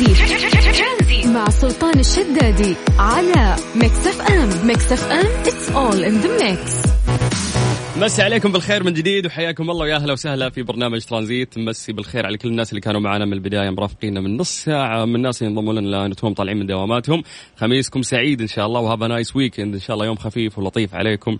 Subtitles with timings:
[0.00, 6.82] ترانزي مع سلطان الشدادي على Mix FM Mix FM it's all in the mix
[7.96, 11.58] مسي عليكم بالخير من جديد وحياكم الله ويا أهلا وسهلا في برنامج ترانزيت.
[11.58, 15.16] مسي بالخير على كل الناس اللي كانوا معنا من البداية مرافقينا من نص ساعة من
[15.16, 17.22] الناس اللي ينضمون لنا الان وتوهم طالعين من دواماتهم.
[17.56, 20.58] خميسكم سعيد إن شاء الله و have a nice weekend إن شاء الله يوم خفيف
[20.58, 21.38] ولطيف عليكم.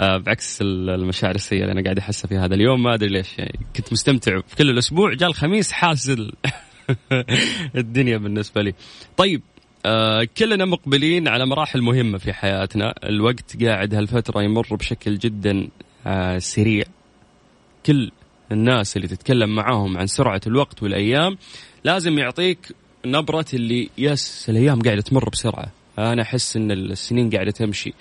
[0.00, 3.58] آه بعكس المشاعر السيئة اللي أنا قاعد أحسها في هذا اليوم ما أدري ليش يعني
[3.76, 5.14] كنت مستمتع في كل الأسبوع.
[5.14, 6.32] جاء الخميس حاسل
[7.76, 8.74] الدنيا بالنسبة لي.
[9.16, 9.42] طيب
[9.86, 12.94] آه كلنا مقبلين على مراحل مهمة في حياتنا.
[13.04, 15.68] الوقت قاعد هالفترة يمر بشكل جدا
[16.06, 16.84] آه سريع.
[17.86, 18.10] كل
[18.52, 21.38] الناس اللي تتكلم معاهم عن سرعة الوقت والأيام
[21.84, 22.72] لازم يعطيك
[23.06, 25.66] نبرة اللي يس الأيام قاعدة تمر بسرعة.
[25.98, 27.94] أنا أحس أن السنين قاعدة تمشي.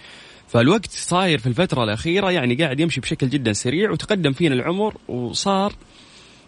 [0.48, 5.74] فالوقت صاير في الفترة الأخيرة يعني قاعد يمشي بشكل جدا سريع وتقدم فينا العمر وصار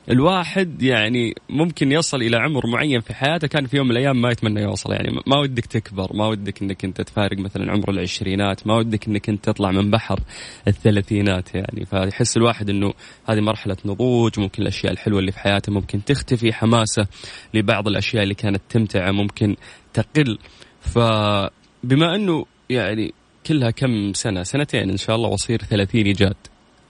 [0.10, 4.30] الواحد يعني ممكن يصل إلى عمر معين في حياته كان في يوم من الأيام ما
[4.30, 4.94] يتمنى يوصل.
[4.94, 9.30] يعني ما ودك تكبر ما ودك إنك أنت تفارق مثلا عمر العشرينات ما ودك إنك
[9.30, 10.20] أنت تطلع من بحر
[10.68, 11.86] الثلاثينات يعني.
[11.86, 12.94] فيحس الواحد إنه
[13.26, 17.08] هذه مرحلة نضوج ممكن الأشياء الحلوة اللي في حياته ممكن تختفي حماسة
[17.54, 19.56] لبعض الأشياء اللي كانت تمتعه ممكن
[19.94, 20.38] تقل.
[20.82, 23.14] فبما إنه يعني
[23.46, 26.36] كلها كم سنة سنتين إن شاء الله واصير ثلاثين جاد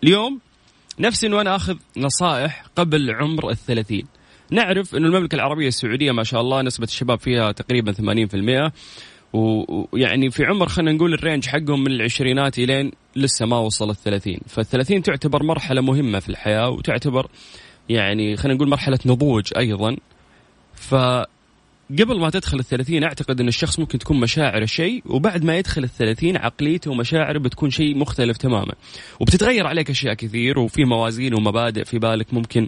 [0.03, 0.39] اليوم
[0.99, 4.05] نفسي انه أنا أخذ نصائح قبل عمر الثلاثين.
[4.52, 8.72] نعرف إنه المملكة العربية السعودية ما شاء الله نسبة الشباب فيها تقريبا 80%
[9.33, 14.39] ويعني في عمر خلينا نقول الرينج حقهم من العشرينات إلين لسه ما وصل الثلاثين.
[14.47, 17.27] فالثلاثين تعتبر مرحلة مهمة في الحياة وتعتبر
[17.89, 19.95] يعني خلينا نقول مرحلة نضوج أيضا.
[20.75, 20.95] ف
[21.92, 26.38] قبل ما تدخل الثلاثين أعتقد أن الشخص ممكن تكون مشاعره شيء وبعد ما يدخل الثلاثين
[26.38, 28.73] عقليته ومشاعره بتكون شيء مختلف تماما.
[29.20, 32.67] وبتتغير عليك أشياء كثير وفي موازين ومبادئ في بالك ممكن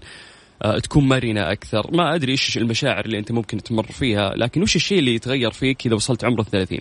[0.63, 1.91] آه، تكون مرنة أكثر.
[1.93, 5.85] ما أدري إيش المشاعر اللي أنت ممكن تمر فيها لكن وش الشيء اللي يتغير فيك
[5.85, 6.79] إذا وصلت عمر الثلاثين؟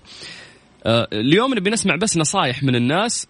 [0.87, 3.27] آه، اليوم نبي نسمع بس نصائح من الناس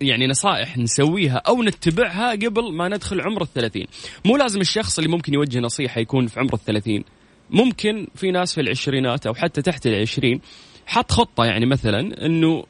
[0.00, 3.86] يعني نصائح نسويها أو نتبعها قبل ما ندخل عمر الثلاثين.
[4.24, 7.04] مو لازم الشخص اللي ممكن يوجه نصيحة يكون في عمر الثلاثين.
[7.50, 10.40] ممكن في ناس في العشرينات أو حتى تحت العشرين
[10.86, 12.64] حط خطة يعني مثلا إنه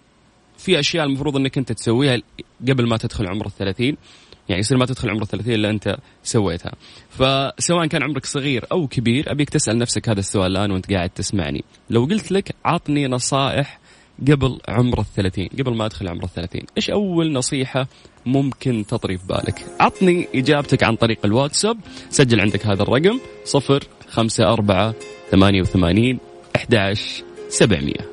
[0.59, 2.19] في أشياء المفروض إنك أنت تسويها
[2.69, 3.97] قبل ما تدخل عمر الثلاثين.
[4.48, 6.72] يعني يصير ما تدخل عمر الثلاثين إلا أنت سويتها.
[7.10, 11.64] فسواء كان عمرك صغير أو كبير أبيك تسأل نفسك هذا السؤال الآن وأنت قاعد تسمعني.
[11.91, 13.81] لو قلت لك عطني نصائح
[14.28, 17.88] قبل عمر الثلاثين قبل ما أدخل عمر الثلاثين إيش أول نصيحة
[18.26, 21.78] ممكن تطري في بالك؟ عطني إجابتك عن طريق الواتساب.
[22.10, 23.84] سجل عندك هذا الرقم صفر
[24.16, 24.94] خمسة أربعة
[25.31, 26.19] ثمانية وثمانين
[26.56, 26.94] أحد
[27.49, 28.10] سبعمية.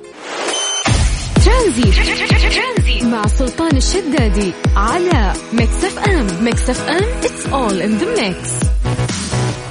[1.46, 6.46] ترانزي مع سلطان الشدادي على Mix FM.
[6.46, 8.68] Mix FM it's all in the mix.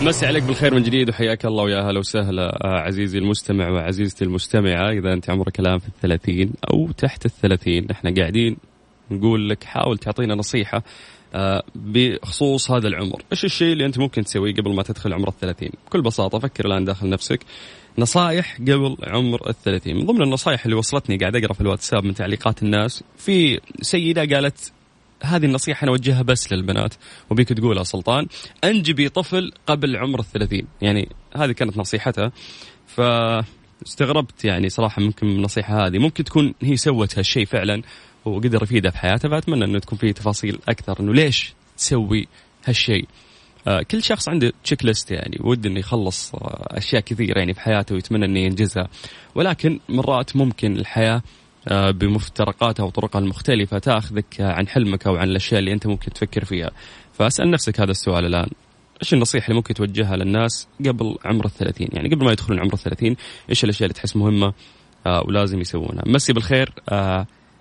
[0.03, 4.91] مسي عليك بالخير من جديد وحياك الله ويا أهلا وسهلا عزيزي المستمع وعزيزتي المستمعة.
[4.91, 8.56] إذا أنت عمرك الآن في الثلاثين أو تحت الثلاثين إحنا قاعدين
[9.10, 10.82] نقول لك حاول تعطينا نصيحة
[11.75, 13.22] بخصوص هذا العمر.
[13.32, 16.84] إيش الشيء اللي أنت ممكن تسويه قبل ما تدخل عمر الثلاثين؟ بكل بساطة فكر الآن
[16.84, 17.41] داخل نفسك.
[17.98, 19.97] نصائح قبل عمر الثلاثين.
[19.97, 24.72] من ضمن النصائح اللي وصلتني قاعد أقرأ في الواتساب من تعليقات الناس في سيدة قالت
[25.22, 26.94] هذه النصيحة أنا أوجهها بس للبنات.
[27.31, 28.26] وبيك تقولها سلطان
[28.65, 30.66] أنجبي طفل قبل عمر الثلاثين.
[30.82, 32.32] يعني هذه كانت نصيحتها
[32.87, 33.00] ف
[33.87, 35.98] استغربت يعني صراحة ممكن من النصيحة هذه.
[35.98, 37.82] ممكن تكون هي سوت هالشيء فعلا
[38.25, 42.28] وقدر يفيدها في حياته فأتمنى أنه تكون فيه تفاصيل أكثر أنه ليش تسوي
[42.65, 43.09] هالشيء.
[43.66, 47.60] آه كل شخص عنده تشيك ليست يعني ود إنه يخلص آه أشياء كثيرة يعني في
[47.60, 48.88] حياته ويتمنى إنه ينجزها.
[49.34, 51.22] ولكن مرات ممكن الحياة
[51.69, 56.71] آه، بمفترقاتها وطرقها المختلفة تأخذك عن حلمك أو عن الأشياء اللي أنت ممكن تفكر فيها.
[57.12, 58.49] فأسأل نفسك هذا السؤال الآن.
[59.03, 63.16] إيش النصيحة اللي ممكن توجهها للناس قبل عمر الثلاثين؟ يعني قبل ما يدخلون عمر الثلاثين
[63.50, 64.53] إيش الأشياء اللي تحس مهمة
[65.06, 66.72] آه ولازم يسوونها؟ مسي بالخير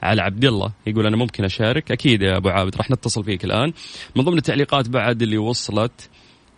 [0.02, 0.72] على عبد الله.
[0.88, 3.74] يقول أنا ممكن أشارك؟ أكيد يا أبو عابد راح نتصل فيك الآن.
[4.16, 6.10] من ضمن التعليقات بعد اللي وصلت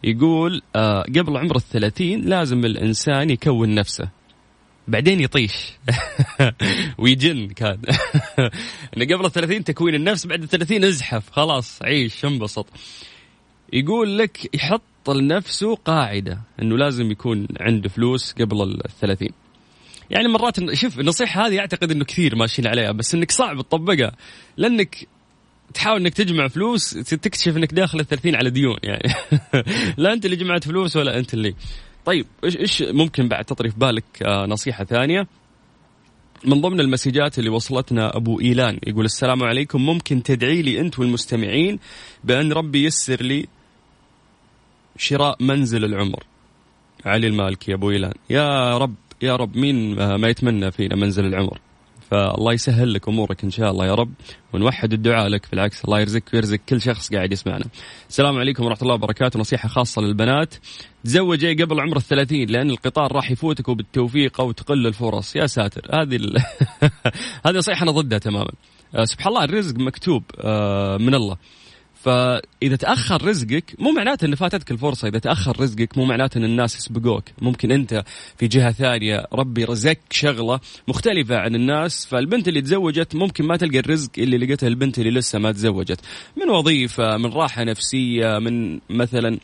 [0.04, 4.10] يقول آه قبل عمر الثلاثين لازم الإنسان يكون نفسه.
[4.88, 5.72] بعدين يطيش.
[7.00, 7.82] ويجن كان.
[8.98, 11.30] انه قبل الثلاثين تكوين النفس بعد الثلاثين ازحف.
[11.32, 12.68] خلاص عيش انبسط.
[13.74, 19.43] يقول لك يحط لنفسه قاعدة إنه لازم يكون عنده فلوس قبل الثلاثين.
[20.14, 24.12] يعني مرات شوف النصيحة هذه أعتقد إنه كثير ماشيين عليها بس إنك صعب تطبقها
[24.58, 25.08] لأنك
[25.74, 29.14] تحاول إنك تجمع فلوس تكتشف إنك داخل الثلاثين على ديون يعني.
[29.98, 31.56] لا أنت اللي جمعت فلوس ولا أنت اللي.
[32.06, 35.28] طيب إيش إيش ممكن بعد تطري في بالك آه نصيحة ثانية؟
[36.46, 39.86] من ضمن المسجات اللي وصلتنا أبو إيلان يقول السلام عليكم.
[39.86, 41.80] ممكن تدعي لي أنت والمستمعين
[42.24, 43.48] بأن ربي يسر لي
[44.98, 46.24] شراء منزل العمر؟
[47.06, 48.14] علي المالكي أبو إيلان.
[48.30, 48.96] يا رب.
[49.24, 51.60] يا رب مين ما يتمنى فينا منزل العمر
[52.12, 54.14] فالله يسهل لك أمورك إن شاء الله يا رب
[54.54, 57.66] ونوحد الدعاء لك بالعكس الله يرزقك ويرزق كل شخص قاعد يسمعنا.
[58.10, 60.56] السلام عليكم ورحمة الله وبركاته نصيحة خاصة للبنات
[61.04, 66.16] تزوجي قبل عمر الثلاثين لأن القطار راح يفوتك وبالتوفيق أو تقل الفرص يا ساتر هذه
[66.16, 66.38] ال...
[67.46, 68.52] هذه نصيحة أنا ضدها تماما.
[68.96, 71.38] آه، سبحان الله الرزق مكتوب آه، من الله.
[72.04, 76.76] فإذا تأخر رزقك مو معناته إن فاتتك الفرصة إذا تأخر رزقك مو معناته إن الناس
[76.76, 77.24] يسبقوك.
[77.42, 78.04] ممكن أنت
[78.38, 83.80] في جهة ثانية ربي رزقك شغلة مختلفة عن الناس فالبنت اللي تزوجت ممكن ما تلقى
[83.80, 86.00] الرزق اللي لقيته البنت اللي لسه ما تزوجت.
[86.38, 89.40] من وظيفة من راحة نفسية من مثلا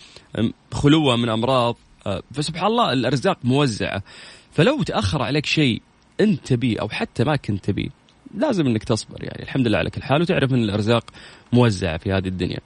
[0.71, 1.75] خلوة من أمراض.
[2.07, 4.03] آه، فسبحان الله الأرزاق موزعة.
[4.51, 5.81] فلو تأخر عليك شيء
[6.19, 7.98] أنت تبيه أو حتى ما كنت تبيه
[8.37, 11.03] لازم انك تصبر يعني الحمد لله على كل حال وتعرف إن الأرزاق
[11.53, 12.59] موزعة في هذه الدنيا.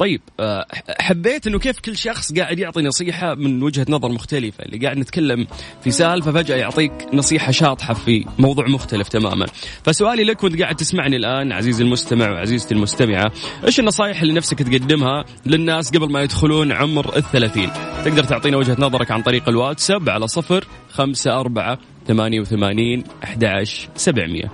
[0.00, 0.66] طيب آه،
[1.00, 5.46] حبيت إنه كيف كل شخص قاعد يعطي نصيحة من وجهة نظر مختلفة، اللي قاعد نتكلم
[5.84, 9.46] في سالفة فجأة يعطيك نصيحة شاطحة في موضوع مختلف تماما.
[9.84, 13.32] فسؤالي لك وانت قاعد تسمعني الآن عزيزي المستمع وعزيزتي المستمعة،
[13.64, 17.70] إيش النصائح اللي نفسك تقدمها للناس قبل ما يدخلون عمر الثلاثين؟
[18.04, 23.64] تقدر تعطينا وجهة نظرك عن طريق الواتساب على صفر خمسة أربعة ثمانية وثمانين أحد
[23.96, 24.50] سبعمية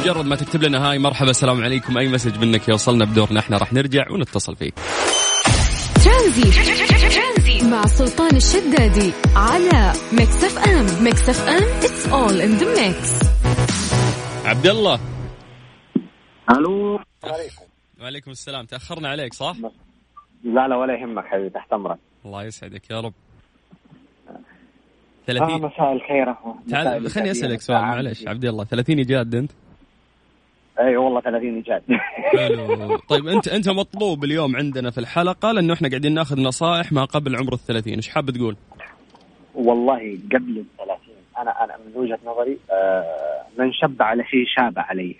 [0.00, 1.98] مجرد ما تكتب لنا hi مرحبا السلام عليكم.
[1.98, 3.40] أي message منك؟ يوصلنا بدورنا.
[3.40, 4.74] إحنا راح نرجع ونتصل فيك.
[6.04, 13.20] ترانزي مع سلطان الشدادي على Mix FM Mix FM it's all in the mix
[14.44, 15.00] عبد الله
[16.50, 17.00] ألو.
[17.24, 17.64] عليكم
[18.00, 18.64] وعليكم السلام.
[18.64, 19.56] تأخرنا عليك صح؟
[20.44, 21.98] لا لا ولا يهمك حبيبي تحت أمرك.
[22.24, 23.12] الله يسعدك يا رب.
[25.26, 26.34] 30 آه مساء الخير
[26.70, 28.64] تعال خليني أسألك سؤال معلش عبد الله.
[28.64, 29.52] 30 جاد أنت؟
[30.80, 31.82] أي والله 30 إيجاد.
[32.36, 32.96] حلو.
[32.96, 37.36] طيب أنت أنت مطلوب اليوم عندنا في الحلقة لأنه إحنا قاعدين ناخذ نصائح ما قبل
[37.36, 38.56] عمر ال 30 إيش حاب تقول؟
[39.54, 40.98] والله قبل ال 30
[41.38, 45.14] أنا أنا من وجهة نظري آه من شب على شيء شاب عليه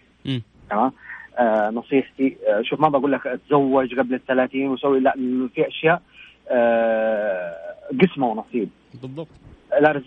[0.71, 0.93] تمام؟
[1.39, 5.13] آه نصيحتي آه شوف ما بقول لك تزوج قبل ال 30 وسوي لا
[5.55, 6.03] في أشياء
[6.51, 7.55] آه
[8.03, 8.69] قسمه ونصيب.
[9.03, 9.29] بالضبط.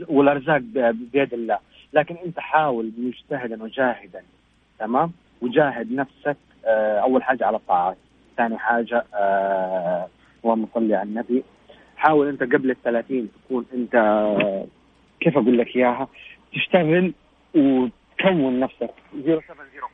[0.10, 0.58] والارزاق
[1.14, 1.60] بيد الله.
[1.94, 4.24] لكن انت حاول مجتهدا وجاهدا
[4.80, 5.12] تمام؟
[5.42, 7.98] وجاهد نفسك آه، أول حاجة على الطاعات
[8.38, 9.06] ثاني حاجة
[10.44, 11.44] اللهم صل على النبي.
[11.98, 13.96] حاول انت قبل الثلاثين تكون انت
[15.20, 16.08] كيف أقول لك إياها؟
[16.54, 17.14] تشتغل
[17.56, 18.90] وتكون نفسك.
[19.14, 19.90] 0704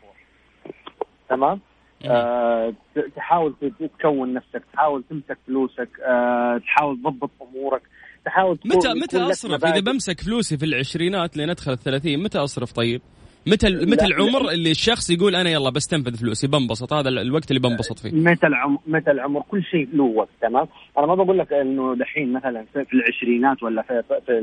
[1.30, 1.60] تمام؟
[2.06, 2.74] آه
[3.16, 3.54] تحاول
[4.00, 7.81] تكون نفسك تحاول تمسك فلوسك آه تحاول تضبط أمورك.
[8.25, 13.01] تحاول متى متى أصرف؟ إذا بمسك فلوسي في العشرينات لين ادخل الثلاثين متى أصرف طيب؟
[13.48, 18.00] متى متى العمر اللي الشخص يقول أنا يلا بستنفذ فلوسي بنبسط هذا الوقت اللي بنبسط
[18.00, 18.12] فيه.
[18.12, 20.68] متى العمر متى العمر؟ كل شيء له وقت تمام؟
[20.98, 24.42] أنا ما بقول لك إنه دحين مثلا في العشرينات ولا في في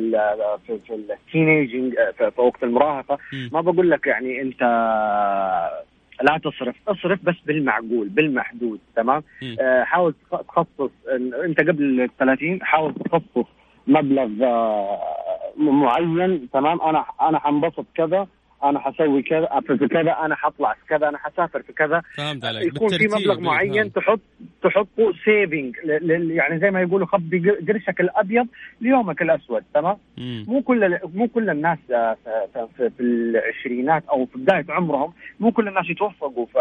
[0.66, 3.18] في, في التينيجنج في, في وقت المراهقة.
[3.52, 4.60] ما بقول لك يعني أنت
[6.22, 6.76] لا تصرف.
[6.88, 9.22] اصرف بس بالمعقول بالمحدود تمام؟
[9.60, 10.14] آه حاول
[10.48, 10.90] تخصص
[11.44, 13.46] أنت قبل ال 30 حاول تخصص
[13.86, 14.98] مبلغ آه
[15.56, 18.26] معين تمام؟ أنا أنا حنبسط كذا
[18.64, 22.02] أنا حسوي كذا في كذا أنا حطلع في كذا أنا حسافر في كذا.
[22.16, 22.76] فهمت عليك.
[22.76, 24.20] يكون في مبلغ معين تحط
[24.62, 25.76] تحطه سيفنج
[26.30, 28.46] يعني زي ما يقولوا خبي قرشك الأبيض
[28.80, 32.16] ليومك الأسود تمام؟ مو كل مو كل الناس آه،
[32.76, 36.58] في, في العشرينات أو في بداية عمرهم مو كل الناس يتوفقوا في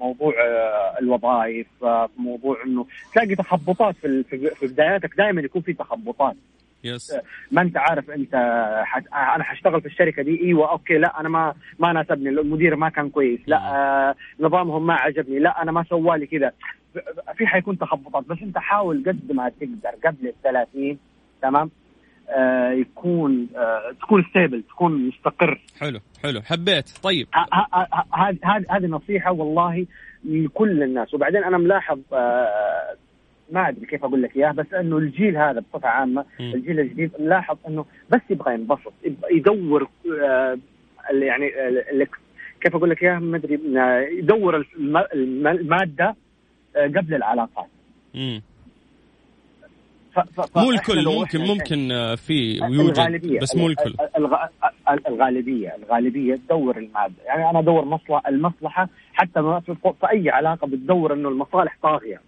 [0.00, 4.22] موضوع آه، الوظائف في موضوع إنه تلاقي تخبطات في
[4.54, 6.36] في بداياتك دائما يكون في تخبطات.
[6.88, 7.14] yes
[7.52, 8.34] ما انت عارف انت
[8.84, 9.04] حت...
[9.12, 13.08] أنا حاشتغل في الشركة دي أيوه okay لا أنا ما ما ناسبني المدير ما كان
[13.10, 16.52] كويس لا آه نظامهم ما عجبني لا أنا ما سوالي كذا.
[17.36, 20.98] في حيكون تخبطات بس انت حاول قد ما تقدر قبل ال 30
[21.42, 21.70] تمام؟
[22.28, 25.60] آه يكون آه تكون ستيبل تكون مستقر.
[25.80, 26.40] حلو حلو.
[26.42, 26.88] حبيت.
[27.02, 27.26] طيب.
[28.14, 29.86] هذه هذه نصيحة والله
[30.24, 31.14] لكل الناس.
[31.14, 32.96] وبعدين أنا ملاحظ آه
[33.52, 36.42] ما أدري كيف أقول لك إياه بس إنه الجيل هذا بصفة عامة م.
[36.54, 38.92] الجيل الجديد نلاحظ إنه بس يبغى ينبسط
[39.30, 39.88] يدور
[40.22, 40.58] آه
[41.12, 41.50] يعني
[42.60, 44.66] كيف أقول لك إياه؟ ما أدري آه، يدور
[45.14, 46.16] المادة
[46.76, 47.66] آه قبل العلاقات.
[50.56, 53.94] مو الكل ممكن ممكن في ويوجد بس مو الكل.
[55.08, 57.14] الغالبية الغالبية تدور المادة.
[57.26, 59.62] يعني أنا أدور مصلحة المصلحة حتى
[60.00, 62.20] في أي علاقة بتدور إنه المصالح طاغية.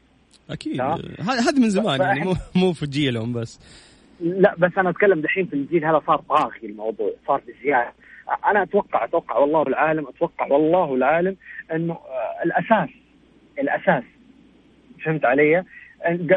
[0.51, 0.81] أكيد.
[1.21, 3.61] هذا من زمان يعني مو مو في جيلهم بس.
[4.21, 7.93] لا بس أنا أتكلم دحين في الجيل هذا صار طاغي الموضوع صار بزيادة.
[8.47, 11.37] أنا أتوقع أتوقع والله العالم أتوقع والله العالم
[11.73, 12.89] إنه آه، الأساس
[13.59, 14.05] الأساس
[15.05, 15.65] فهمت علي؟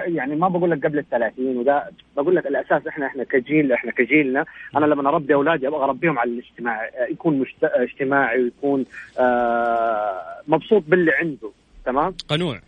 [0.08, 3.92] يعني ما بقول لك قبل ال 30 وده بقول لك الأساس إحنا إحنا كجيل إحنا
[3.92, 4.46] كجيلنا.
[4.76, 7.64] أنا لما أربي أولادي أبغى أربيهم على الاجتماع يكون مشت...
[7.64, 8.86] اجتماعي ويكون
[9.20, 11.52] آه مبسوط باللي عنده
[11.86, 12.60] تمام؟ قنوع.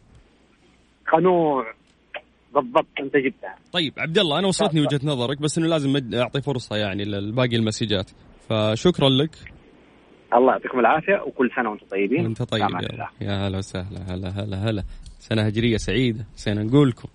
[1.14, 1.74] قنوع
[2.56, 6.76] بالضبط انت جبتها طيب عبد الله أنا وصلتني وجهة نظرك بس إنه لازم أعطي فرصة
[6.76, 8.12] يعني لباقي المسجات.
[8.50, 9.36] فشكرا لك.
[10.34, 12.26] الله يعطيكم العافية وكل سنة وأنتم طيبين.
[12.26, 14.84] وأنت طيب يا, يا هلا وسهلا هلا هلا هلا.
[15.20, 17.10] سنة هجرية سعيدة نسينا نقول لكم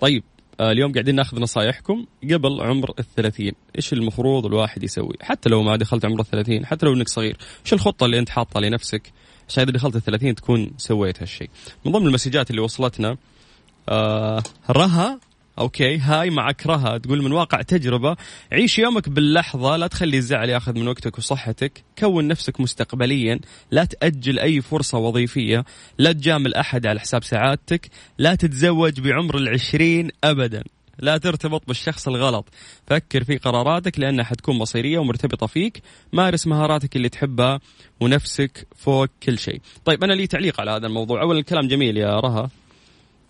[0.00, 0.22] طيب
[0.60, 3.52] آه اليوم قاعدين ناخذ نصايحكم قبل عمر الثلاثين.
[3.76, 7.72] إيش المفروض الواحد يسوي؟ حتى لو ما دخلت عمر الثلاثين حتى لو إنك صغير إيش
[7.72, 9.12] الخطة اللي أنت حاطها لنفسك؟
[9.48, 11.50] عشان إذا دخلت الثلاثين تكون سويت هالشيء.
[11.86, 13.16] من ضمن المسجات اللي وصلتنا
[13.88, 15.20] آه رها.
[15.58, 15.98] okay.
[15.98, 16.98] hi معك رها.
[16.98, 18.16] تقول من واقع تجربة.
[18.52, 19.76] عيش يومك باللحظة.
[19.76, 21.84] لا تخلي الزعل ياخذ من وقتك وصحتك.
[21.98, 23.40] كون نفسك مستقبليا.
[23.70, 25.64] لا تأجل أي فرصة وظيفية.
[25.98, 27.90] لا تجامل أحد على حساب سعادتك.
[28.18, 30.64] لا تتزوج بعمر العشرين ابدا.
[30.98, 32.48] لا ترتبط بالشخص الغلط.
[32.86, 35.82] فكر في قراراتك لأنها حتكون مصيرية ومرتبطة فيك.
[36.12, 37.60] مارس مهاراتك اللي تحبها
[38.00, 39.60] ونفسك فوق كل شيء.
[39.84, 41.22] طيب أنا لي تعليق على هذا الموضوع.
[41.22, 42.50] أولا الكلام جميل يا رها.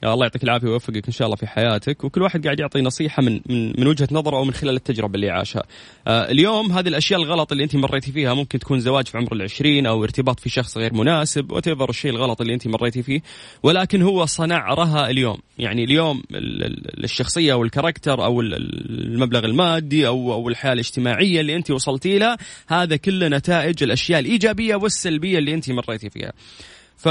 [0.03, 3.23] يا الله يعطيك العافية ويوفقك إن شاء الله في حياتك وكل واحد قاعد يعطي نصيحة
[3.23, 5.63] من من, من وجهة نظره أو من خلال التجربة اللي عاشها.
[6.07, 9.87] آه اليوم هذه الأشياء الغلط اللي أنت مريتي فيها ممكن تكون زواج في عمر العشرين
[9.87, 13.21] أو ارتباط في شخص غير مناسب وات الشيء الغلط اللي أنت مريتي فيه
[13.63, 16.23] ولكن هو صنع رها اليوم، يعني اليوم
[17.05, 22.37] الشخصية أو الكاركتر أو المبلغ المادي أو أو الحياة الاجتماعية اللي أنت وصلتي لها
[22.69, 26.33] هذا كله نتائج الأشياء الإيجابية والسلبية اللي أنت مريتي فيها.
[27.03, 27.09] ف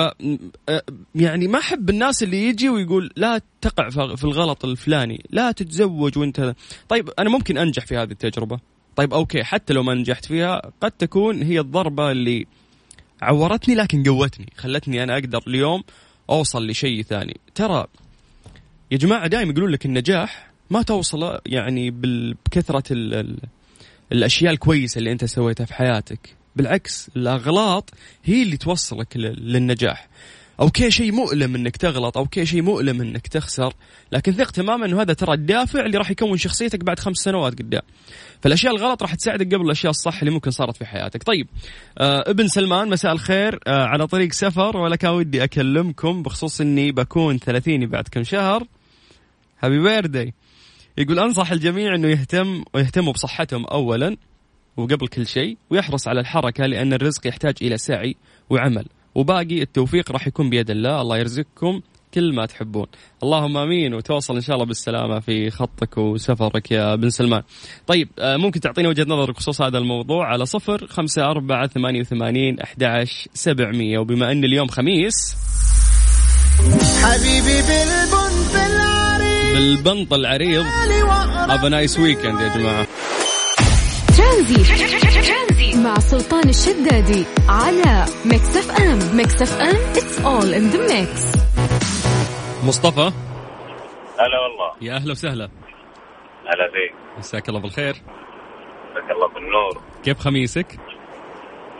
[1.15, 6.55] يعني ما أحب الناس اللي يجي ويقول لا تقع في الغلط الفلاني لا تتزوج وانت
[6.89, 8.59] طيب أنا ممكن أنجح في هذه التجربة.
[8.95, 12.45] طيب okay حتى لو ما نجحت فيها قد تكون هي الضربة اللي
[13.21, 15.83] عورتني لكن قوتني خلتني أنا أقدر اليوم
[16.29, 17.39] أوصل لشيء ثاني.
[17.55, 17.87] ترى
[18.91, 23.37] يا جماعة دائما يقولون لك النجاح ما توصل يعني بكثرة ال ال
[24.11, 26.40] الأشياء الكويسة اللي أنت سويتها في حياتك.
[26.55, 27.89] بالعكس الأغلاط
[28.23, 30.07] هي اللي توصلك للنجاح.
[30.59, 33.73] okay شيء مؤلم إنك تغلط okay شيء مؤلم إنك تخسر
[34.11, 37.81] لكن ثق تماما إنه هذا ترى الدافع اللي راح يكون شخصيتك بعد خمس سنوات قدام.
[38.41, 41.23] فالأشياء الغلط راح تساعدك قبل الأشياء الصح اللي ممكن صارت في حياتك.
[41.23, 41.47] طيب
[41.97, 43.59] آه ابن سلمان مساء الخير.
[43.67, 48.63] آه على طريق سفر ولا كان ودي أكلمكم بخصوص إني بكون ثلاثيني بعد كم شهر.
[49.63, 50.33] هابي بيردي
[50.97, 54.17] يقول أنصح الجميع إنه يهتم ويهتموا بصحتهم اولا.
[54.77, 58.15] وقبل كل شيء ويحرص على الحركة لأن الرزق يحتاج إلى سعي
[58.49, 58.85] وعمل.
[59.15, 61.81] وباقي التوفيق راح يكون بيد الله الله يرزقكم
[62.13, 62.85] كل ما تحبون.
[63.23, 67.41] اللهم آمين وتوصل إن شاء الله بالسلامة في خطك وسفرك يا بن سلمان.
[67.87, 72.59] طيب آه، ممكن تعطينا وجهة نظرك بخصوص هذا الموضوع على صفر خمسة أربعة ثمانية وثمانين
[72.59, 73.99] أحد سبعمية.
[73.99, 75.35] وبما أن اليوم خميس
[77.03, 79.55] حبيبي بالبنط العريض.
[79.55, 80.65] بالبنط العريض.
[81.49, 82.87] A nice weekend يا جماعة.
[84.31, 85.83] ترانزي.
[85.83, 91.35] مع سلطان الشدادي على Mix FM Mix FM it's all in the mix
[92.63, 93.11] مصطفى.
[94.19, 94.71] هلا والله.
[94.81, 95.49] يا أهلا وسهلا.
[96.45, 97.95] هلا فيك مساك الله بالخير.
[98.91, 99.81] مساك الله بالنور.
[100.03, 100.79] كيف خميسك؟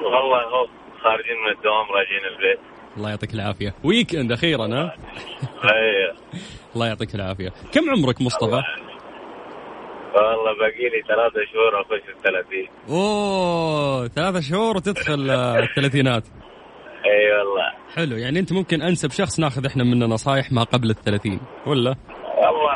[0.04, 0.68] والله هو
[1.04, 2.60] خارجين من الدوام راجعين البيت.
[2.98, 3.74] الله يعطيك العافية.
[3.84, 4.96] weekend أخيرا ها؟
[5.64, 6.16] أيوه
[6.76, 7.50] الله يعطيك العافية.
[7.72, 8.62] كم عمرك مصطفى؟
[10.16, 12.70] والله باقي لي ثلاثة شهور أخش الثلاثين.
[12.90, 16.24] أوه ثلاثة شهور وتدخل الثلاثينات.
[17.06, 17.72] أي والله.
[17.96, 21.96] حلو يعني أنت ممكن أنسب شخص ناخذ إحنا منه نصايح ما قبل الثلاثين ولا؟
[22.38, 22.76] والله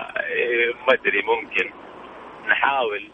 [0.87, 1.71] ما أدري ممكن.
[2.49, 3.09] نحاول.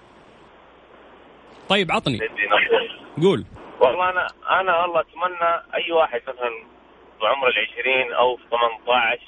[1.69, 2.19] طيب عطني.
[3.21, 3.45] قول.
[3.79, 4.27] والله أنا
[4.61, 6.51] أنا والله أتمنى أي واحد مثلا
[7.21, 9.21] بعمر العشرين أو في 18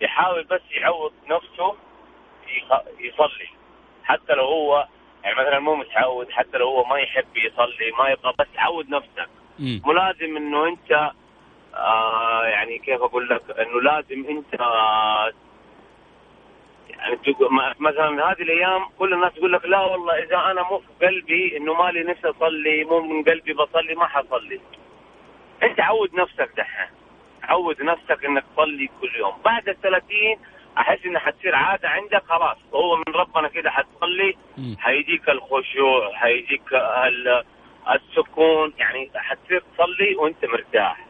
[0.00, 1.76] يحاول بس يعوض نفسه
[3.00, 3.48] يصلي.
[4.04, 4.86] حتى لو هو
[5.24, 9.28] يعني مثلا مو متعود حتى لو هو ما يحب يصلي ما يبغى بس عود نفسك.
[9.84, 11.10] مو لازم إنه أنت
[11.74, 15.32] آه يعني كيف أقول لك؟ إنه لازم أنت آه
[16.90, 17.18] يعني
[17.80, 21.74] مثلا هذه الأيام كل الناس يقول لك لا والله إذا أنا مو في قلبي إنه
[21.74, 24.60] مالي نفسي أصلي مو من قلبي بصلي ما حصلي.
[25.62, 26.88] أنت عود نفسك دحين.
[27.42, 29.32] عود نفسك إنك تصلي كل يوم.
[29.44, 30.08] بعد ال 30
[30.78, 32.56] أحس انها حتصير عادة عندك خلاص.
[32.74, 34.34] هو من ربنا كده حتصلي
[34.78, 36.68] حيجيك الخشوع حيجيك
[37.94, 38.72] السكون.
[38.78, 41.06] يعني حتصير تصلي وأنت مرتاح.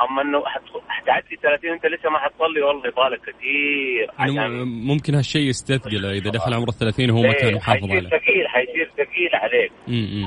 [0.00, 0.42] أما إنه
[0.88, 4.10] حتعدي 30 وأنت لسه ما حتصلي والله يطالك كثير.
[4.18, 8.08] عشان ممكن هالشيء يستثقله إذا دخل عمر ال 30 وهو ما كان محافظ عليه.
[8.08, 9.72] ثقيل حيصير ثقيل عليك.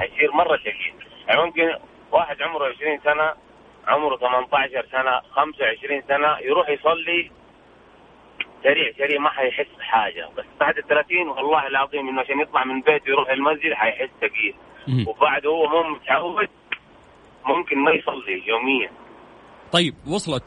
[0.02, 0.94] حيصير مرة ثقيل.
[1.28, 1.62] يعني ممكن
[2.12, 3.34] واحد عمره 20 سنة
[3.88, 7.32] عمره 18 سنة 25 سنة يروح يصلي
[8.64, 10.30] سريع سريع ما حيحس بحاجة.
[10.38, 14.56] بس بعد ال 30 والله العظيم إنه عشان يطلع من بيته يروح المسجد حيحس ثقيل.
[15.08, 16.48] وبعد هو مو متعود
[17.46, 18.90] ممكن ما يصلي يوميا.
[19.72, 20.44] طيب وصلت.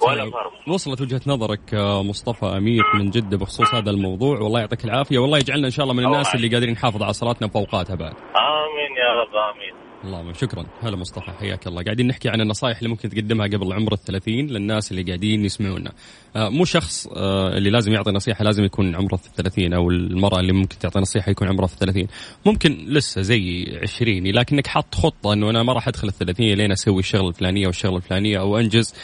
[0.69, 4.39] وصلت وجهة نظرك آه، مصطفى أمير من جدة بخصوص هذا الموضوع.
[4.39, 5.19] والله يعطيك العافية.
[5.19, 8.15] والله يجعلنا إن شاء الله من الناس اللي قادرين نحافظ على صلاتنا بأوقاتها بعد.
[8.37, 9.92] آمين يا رب آمين.
[10.05, 10.67] اللهم شكرا.
[10.83, 11.83] هلا مصطفى حياك الله.
[11.83, 15.93] قاعدين نحكي عن النصائح اللي ممكن تقدمها قبل عمر الثلاثين للناس اللي قاعدين يسمعونا.
[16.37, 20.53] آه مو شخص آه اللي لازم يعطي نصيحة لازم يكون عمره الثلاثين أو المرأة اللي
[20.53, 22.07] ممكن تعطي نصيحة يكون عمره في الثلاثين.
[22.47, 27.01] ممكن لسه زي عشريني لكنك حاط خطة أنه أنا ما راح أدخل الثلاثين لين أسوي
[27.01, 28.95] الشغلة الفلانية والشغلة الفلانية أو أنجز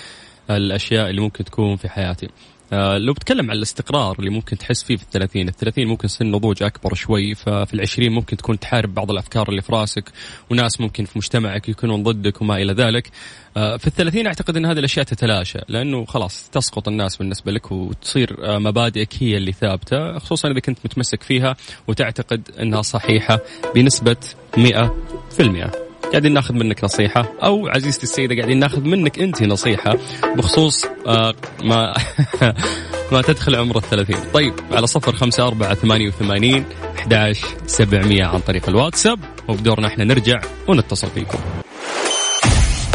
[0.50, 2.28] الأشياء اللي ممكن تكون في حياتي.
[2.72, 6.62] آه لو بتكلم عن الاستقرار اللي ممكن تحس فيه في الثلاثين الثلاثين ممكن سن نضوج
[6.62, 10.12] أكبر شوي ففي العشرين ممكن تكون تحارب بعض الأفكار اللي في راسك
[10.50, 13.10] وناس ممكن في مجتمعك يكونون ضدك وما إلى ذلك.
[13.56, 18.36] آه في الثلاثين أعتقد أن هذه الأشياء تتلاشى لأنه خلاص تسقط الناس بالنسبة لك وتصير
[18.44, 21.56] آه مبادئك هي اللي ثابتة خصوصا إذا كنت متمسك فيها
[21.88, 23.40] وتعتقد أنها صحيحة
[23.74, 24.16] بنسبة
[24.56, 29.96] 100% قاعدين ناخذ منك نصيحة أو عزيزتي السيدة قاعدين ناخذ منك أنت نصيحة
[30.36, 31.34] بخصوص آه
[31.64, 31.94] ما
[33.12, 34.16] ما تدخل عمر الثلاثين.
[34.34, 36.64] طيب على صفر خمسة أربعة ثمانية وثمانين
[36.98, 37.32] أحد
[37.66, 39.20] سبعمية عن طريق الواتساب.
[39.48, 41.38] وبدورنا إحنا نرجع ونتصل فيكم.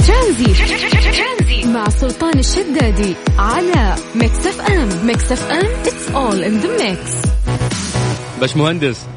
[0.08, 7.30] ترانزي مع سلطان الشدادي على Mix FM Mix FM it's all in the mix.
[8.40, 9.08] باش مهندس؟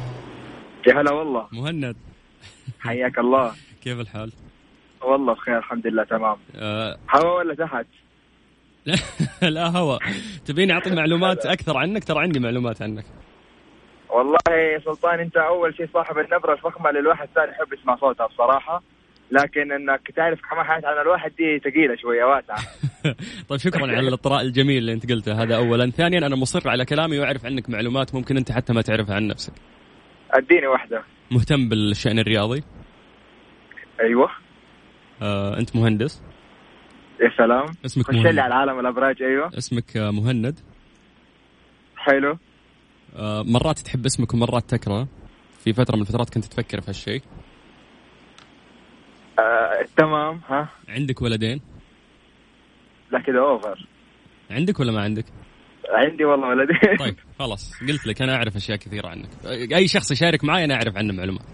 [0.87, 1.47] يا هلا والله.
[1.51, 1.95] مهند.
[2.79, 3.51] حياك الله.
[3.87, 4.31] كيف الحال؟
[5.01, 6.37] والله بخير الحمد لله تمام.
[7.15, 7.85] هوا ولا تحت
[9.55, 9.97] لا هوا.
[10.45, 13.05] تبيني أعطي معلومات أكثر عنك؟ ترى عندي معلومات عنك.
[14.09, 18.27] والله يا سلطان أنت أول شيء صاحب النبرة الفخمة اللي الواحد ثاني يحب يسمع صوتها
[18.27, 18.83] بصراحة.
[19.31, 22.57] لكن إنك تعرف كمان حياة عن الواحد دي ثقيلة شوية واسعة.
[23.49, 25.43] طيب شكرا على الإطراء الجميل اللي أنت قلته.
[25.43, 25.89] هذا اولا.
[25.91, 29.53] ثانيا أنا مصر على كلامي وأعرف عنك معلومات ممكن أنت حتى ما تعرفها عن نفسك.
[30.31, 31.03] أديني واحدة.
[31.31, 32.63] مهتم بالشأن الرياضي؟
[34.01, 34.29] أيوه.
[35.21, 36.21] آه، أنت مهندس؟
[37.21, 37.65] يا سلام.
[37.85, 38.27] اسمك مهند.
[38.27, 39.47] لي على عالم الأبراج أيوه.
[39.57, 40.59] اسمك آه، مهند.
[41.97, 42.37] حلو.
[43.15, 45.07] آه، مرات تحب اسمك ومرات تكره
[45.63, 47.21] في فترة من الفترات كنت تفكر في هالشيء.
[49.39, 50.69] آه، تمام ها.
[50.89, 51.61] عندك ولدين؟
[53.11, 53.87] لا كده اوفر
[54.51, 55.25] عندك ولا ما عندك؟
[55.89, 56.97] عندي والله ولدين.
[56.99, 57.73] طيب خلاص.
[57.89, 59.29] قلت لك أنا أعرف أشياء كثيرة عنك.
[59.73, 61.45] أي شخص يشارك معي أنا أعرف عنه معلومات.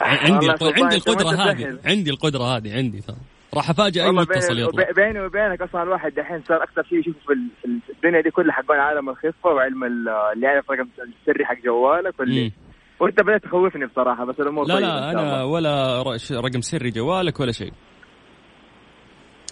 [0.00, 0.52] عندي عندي ما
[0.94, 1.50] القدرة.
[1.50, 3.16] هذه عندي القدرة هذه عندي ترى
[3.54, 7.18] راح أفاجئ أي متصل بيني, يطلع بيني وبينك أصلا الواحد دحين صار أكثر شيء يشوفه
[7.26, 7.48] في ال-
[7.86, 12.20] في الدنيا دي كلها حقون عالم الخفه وعلم ال- اللي يعرف رقم السري حق جوالك
[12.20, 12.52] واللي.
[13.00, 15.42] وأنت بدأت تخوفني بصراحة بس الأمور لا لا أنا.
[15.42, 17.72] ولا رقم سري جوالك ولا شيء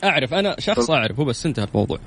[0.04, 1.98] أعرف أنا شخص أعرف هو بس انتهى الموضوع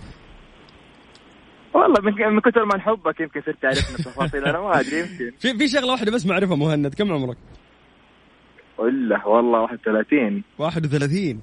[1.74, 5.68] والله من, كثر ما نحبك يمكن صرت تعرفنا التفاصيل أنا ما أدري يمكن في في
[5.68, 7.38] شغلة واحدة بس معرفها مهند كم عمرك؟
[8.78, 11.42] ولا والله 31 31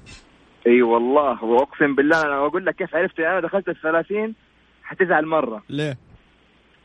[0.66, 4.34] إي والله وأقسم بالله أنا أقول لك كيف عرفت أنا دخلت ال 30
[4.82, 5.98] حتزعل مرة ليه؟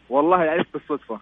[0.10, 1.20] والله عرفت بالصدفة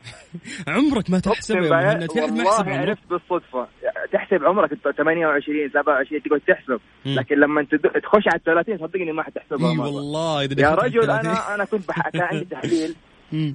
[0.68, 3.68] عمرك ما تحسب يا مهند في احد ما يحسب عمرك عرفت بالصدفة
[4.12, 7.14] تحسب عمرك انت 28 27 تقعد تحسب مم.
[7.14, 7.62] لكن لما
[8.02, 9.78] تخش على ال 30 صدقني ما حتحسبها إي.
[9.78, 11.30] والله إذا يا رجل 30.
[11.30, 12.08] أنا أنا كنت بح...
[12.08, 12.94] كان عندي تحليل.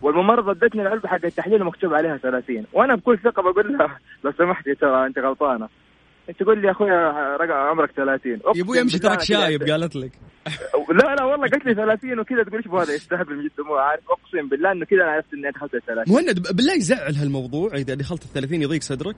[0.01, 4.67] والممرضه ادتني العلبه حق التحليل ومكتوب عليها 30 وأنا بكل ثقة بقول لها لو سمحت
[4.67, 5.69] يا ترى أنت غلطانة.
[6.39, 10.11] تقول لي يا أخويا رقم عمرك 30 يا أبوي أمشي تراك شايب قالت لك.
[10.99, 14.03] لا لا والله قالت لي 30 وكذا تقول إيش هذا يستهبل من جد مو عارف.
[14.09, 17.73] أقسم بالله إنه كذا أنا عرفت إني دخلت ال 30 مهند بالله يزعل هالموضوع.
[17.73, 19.15] إذا دخلت ال 30 يضيق صدرك؟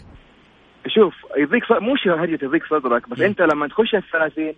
[0.87, 1.71] شوف يضيق ص...
[1.81, 3.25] مو شيء هرجة يضيق صدرك بس مم.
[3.25, 4.53] أنت لما تخش ال 30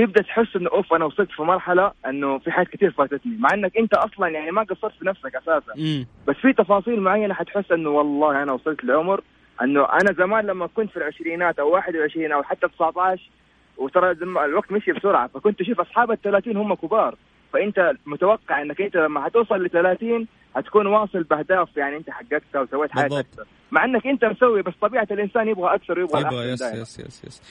[0.00, 3.36] تبدا تحس إنه أوف أنا وصلت في مرحلة إنه في حاجات كثير فاتتني.
[3.38, 5.74] مع إنك أنت أصلا يعني ما قصرت في نفسك أساسا.
[5.78, 9.20] امم بس في تفاصيل معينة حتحس إنه والله أنا وصلت لعمر
[9.62, 13.30] إنه أنا زمان لما كنت في العشرينات أو 21 أو حتى 19
[13.78, 14.10] وترى
[14.44, 17.14] الوقت مشي بسرعة فكنت أشوف أصحاب ال 30 هم كبار.
[17.52, 22.90] فانت متوقع انك انت لما حتوصل ل 30 حتكون واصل باهداف يعني انت حققتها وسويت.
[22.96, 23.44] أكثر.
[23.70, 26.62] مع انك انت مسوي بس طبيعة الإنسان يبغى أكثر ويبغى yبغى yes.
[26.62, 27.42] yes yes yes.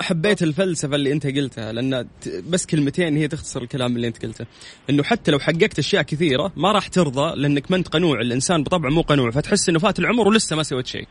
[0.00, 2.08] حبيت الفلسفة اللي انت قلتها لأن
[2.52, 4.46] بس كلمتين هي تختصر الكلام اللي انت قلته.
[4.90, 8.90] إنه حتى لو حققت أشياء كثيرة ما راح ترضى لأنك ما أنت قنوع الإنسان بطبعه
[8.90, 11.08] مو قنوع فتحس إنه فات العمر ولسه ما سويت شيء.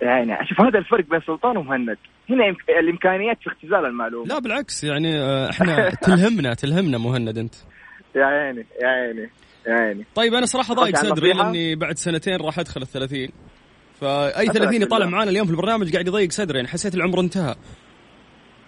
[0.00, 1.96] يعني شوف هذا الفرق بين سلطان ومهند.
[2.30, 2.44] هنا
[2.80, 4.26] الإمكانيات في اختزال المعلومة.
[4.26, 7.54] لا بالعكس يعني آه، إحنا تلهمنا تلهمنا مهند أنت.
[8.16, 9.30] يا عيني يا عيني
[9.66, 10.04] يا عيني.
[10.14, 11.32] طيب أنا صراحة ضايق صدري.
[11.32, 13.28] لأني بعد سنتين راح أدخل ال 30
[14.00, 15.06] فأي أدرك 30 يطالع.
[15.06, 17.54] معانا اليوم في البرنامج قاعد يضيق صدري يعني حسيت العمر انتهى.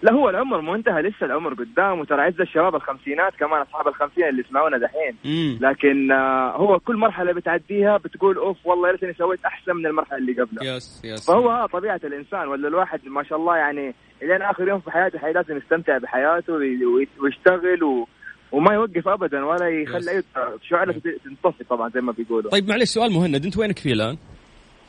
[0.01, 4.23] لا هو العمر مو انتهى لسه العمر قدام وترى عز الشباب الخمسينات كمان أصحاب الخمسين
[4.29, 5.17] اللي يسمعونا دحين.
[5.61, 10.17] لكن آه، هو كل مرحلة بتعديها بتقول أوف والله يا ريتني سويت أحسن من المرحلة
[10.17, 10.75] اللي قبلها.
[10.75, 11.27] yes yes.
[11.27, 15.19] فهو ها طبيعة الإنسان ولا الواحد ما شاء الله يعني الين آخر يوم في حياته
[15.19, 18.07] حي لازم يستمتع بحياته وي- وي- ويشتغل و...
[18.51, 19.67] وما يوقف ابدا ولا.
[19.69, 20.23] يخلي أي
[20.61, 20.93] شعله
[21.25, 22.51] تنطفي طبعا زي ما بيقولوا.
[22.51, 24.17] طيب معلش سؤال مهند أنت وينك فيه الآن؟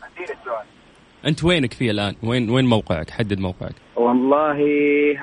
[0.03, 0.65] أديني السؤال.
[1.27, 3.75] أنت وينك فيه الآن؟ وين وين موقعك؟ حدد موقعك.
[3.97, 4.59] والله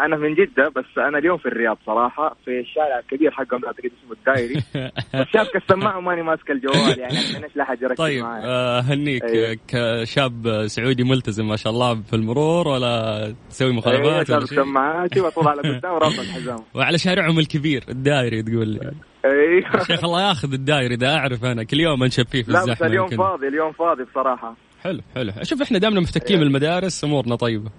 [0.06, 4.14] أنا من جدة بس أنا اليوم في الرياض صراحة في الشارع الكبير حقهم اعتقد اسمه
[4.20, 4.54] الدايري
[5.22, 9.24] بس شابك السماعه وماني ماسك الجوال يعني عشان إيش لا أحد يركز طيب آه، هنيك
[9.24, 9.58] أيوه.
[9.68, 14.64] كشاب سعودي ملتزم ما شاء الله في المرور ولا تسوي أيوه مخالفات ولا شابك شيء؟
[14.64, 18.92] سماعاتي وأطول على قدام ورافع الحزام وعلى شارعهم الكبير الدائري تقول لي
[19.26, 22.64] أيوه شيخ الله ياخذ الدائري إذا أعرف أنا كل يوم أنشب فيه في لا بس
[22.70, 23.08] الزحمة اليوم.
[23.08, 24.56] فاضي اليوم فاضي بصراحة
[24.86, 25.32] حلو حلو.
[25.44, 27.70] شوف إحنا دائما مفتكين من المدارس أمورنا طيبة.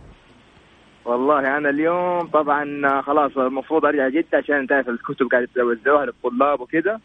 [1.04, 2.64] والله أنا اليوم طبعا
[3.00, 7.00] خلاص المفروض أرجع جدة عشان تعرف الكتب قاعدة توزعوها للطلاب وكذا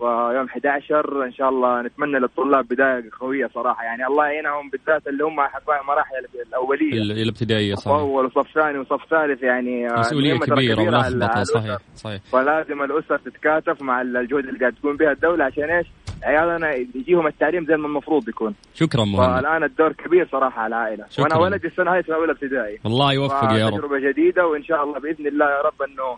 [0.00, 3.84] ويوم 11 إن شاء الله نتمنى للطلاب بداية قوية صراحة.
[3.84, 6.14] يعني الله يعينهم بالذات اللي هم حقوا المراحل
[6.48, 7.22] الأولية.
[7.22, 7.96] الابتدائية صحيح.
[7.96, 11.44] اول وصف ثاني وصف ثالث يعني آه، مسؤولية كبيرة الأسر.
[11.44, 12.20] صحيح صحيح.
[12.32, 15.86] فلازم الأسر تتكاتف مع الجهد اللي قاعد تقوم بها الدولة عشان إيش؟
[16.22, 19.36] عيالنا يجيهم التعليم زي ما المفروض يكون شكرا مهند.
[19.36, 21.24] فالآن الدور كبير صراحة على العائله شكراً.
[21.24, 22.78] وأنا ولدي السنة هذه في أولى ابتدائي.
[22.86, 23.72] الله يوفق يا رب.
[23.72, 26.16] تجربه جديدة وإن شاء الله بإذن الله يا رب إنه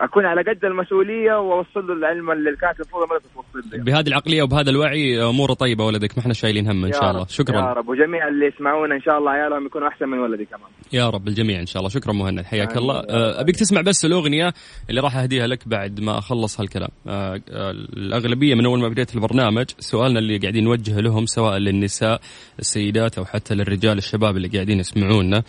[0.00, 3.84] أكون على قد المسؤولية وأوصل له العلم اللي كانت المفروض المدرسة توصل له.
[3.84, 7.26] بهذه العقلية وبهذا الوعي اموره طيبة ولدك ما إحنا شايلين هم إن شاء الله.
[7.26, 7.56] شكرا.
[7.56, 7.88] يا رب.
[7.88, 11.60] وجميع اللي يسمعونا إن شاء الله عيالهم يكونوا أحسن من ولدي كمان يا رب الجميع
[11.60, 11.88] إن شاء الله.
[11.88, 12.78] شكرا مهند حياك آمين.
[12.78, 12.94] الله.
[12.94, 14.52] آه، أبيك تسمع بس الأغنية
[14.90, 16.90] اللي راح أهديها لك بعد ما أخلص هالكلام.
[17.06, 22.20] آه، آه، الأغلبية من أول ما بديت البرنامج سؤالنا اللي قاعدين نوجهه لهم سواء للنساء
[22.58, 25.42] السيدات أو حتى للرجال الشباب اللي قاعدين يسمعونا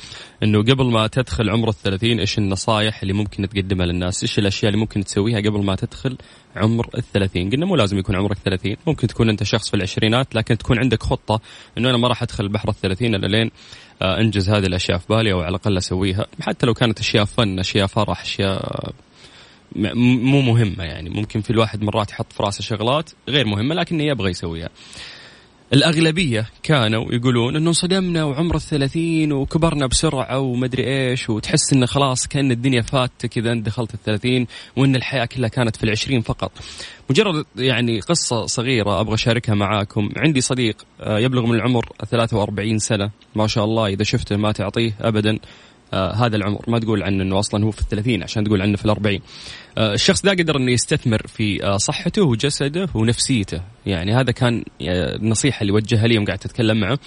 [0.43, 4.79] إنه قبل ما تدخل عمر الثلاثين إيش النصائح اللي ممكن تقدمها للناس؟ إيش الأشياء اللي
[4.81, 6.17] ممكن تسويها قبل ما تدخل
[6.55, 7.49] عمر الثلاثين.
[7.49, 11.03] قلنا مو لازم يكون عمرك ثلاثين ممكن تكون أنت شخص في العشرينات لكن تكون عندك
[11.03, 11.41] خطة
[11.77, 13.51] إنه أنا ما راح أدخل بحر الثلاثين إلا لين
[14.01, 16.25] آه، أنجز هذه الأشياء في بالي أو على الأقل أسويها.
[16.41, 18.91] حتى لو كانت أشياء فن أشياء فرح أشياء
[19.75, 19.97] م-
[20.31, 21.09] مو مهمة يعني.
[21.09, 24.69] ممكن في الواحد مرات يحط في راسه شغلات غير مهمة لكنه يبغى يسويها.
[25.73, 32.51] الأغلبية كانوا يقولون أنه انصدمنا وعمر الثلاثين وكبرنا بسرعة ومدري إيش وتحس أنه خلاص كأن
[32.51, 36.51] الدنيا فاتك إذا أنت دخلت الثلاثين وأن الحياة كلها كانت في العشرين فقط.
[37.09, 40.09] مجرد يعني قصة صغيرة أبغى أشاركها معاكم.
[40.17, 43.11] عندي صديق آه، يبلغ من العمر 43 سنة.
[43.35, 45.39] ما شاء الله إذا شفته ما تعطيه أبدا.
[45.93, 46.65] آه هذا العمر.
[46.67, 49.21] ما تقول عنه إنه أصلا هو في الثلاثين عشان تقول عنه في الأربعين.
[49.77, 53.61] الشخص ده قدر إنه يستثمر في آه صحته وجسده ونفسيته.
[53.85, 56.99] يعني هذا كان آه النصيحه اللي وجهها لي يوم قاعد أتكلم معه.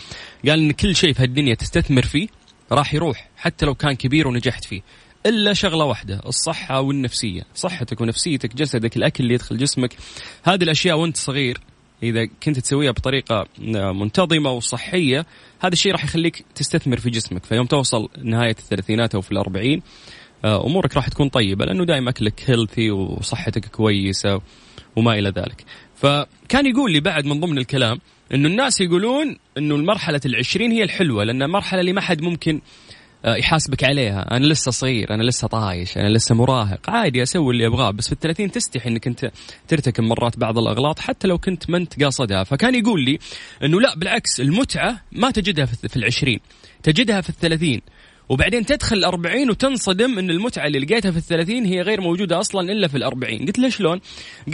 [0.48, 2.28] قال إن كل شيء في هالدنيا تستثمر فيه
[2.72, 4.80] راح يروح حتى لو كان كبير ونجحت فيه.
[5.26, 7.42] إلا شغلة واحدة الصحة والنفسية.
[7.54, 9.96] صحتك ونفسيتك جسدك الأكل اللي يدخل جسمك.
[10.44, 11.60] هذه الأشياء وأنت صغير
[12.02, 13.46] إذا كنت تسويها بطريقة
[13.92, 15.26] منتظمة وصحية
[15.60, 17.44] هذا الشيء راح يخليك تستثمر في جسمك.
[17.44, 19.82] فيوم توصل نهاية الثلاثينات أو في الأربعين آه،
[20.44, 24.40] أمورك راح تكون طيبة لأنه دائما أكلك هيلثي وصحتك كويسة
[24.96, 25.64] وما إلى ذلك.
[25.94, 27.98] فكان يقول لي بعد من ضمن الكلام
[28.34, 32.60] إنه الناس يقولون إنه المرحلة العشرين هي الحلوة لأن المرحله اللي ما حد ممكن
[33.24, 34.36] آه، يحاسبك عليها.
[34.36, 36.90] أنا لسه صغير أنا لسه طايش أنا لسه مراهق.
[36.90, 39.30] عادي أسوي اللي أبغاه بس في الثلاثين تستحي إنك أنت
[39.68, 42.44] ترتكب مرات بعض الأغلاط حتى لو كنت ما أنت قاصدها.
[42.44, 43.18] فكان يقول لي
[43.64, 46.40] إنه لا بالعكس المتعة ما تجدها في العشرين
[46.82, 47.80] تجدها في الثلاثين.
[48.30, 52.88] وبعدين تدخل الأربعين وتنصدم أن المتعة اللي لقيتها في الثلاثين هي غير موجودة أصلا إلا
[52.88, 53.46] في الأربعين.
[53.46, 54.00] قلت له شلون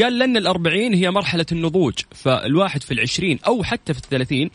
[0.03, 4.51] قال لأن الأربعين هي مرحلة النضوج فالواحد في العشرين أو حتى في الثلاثين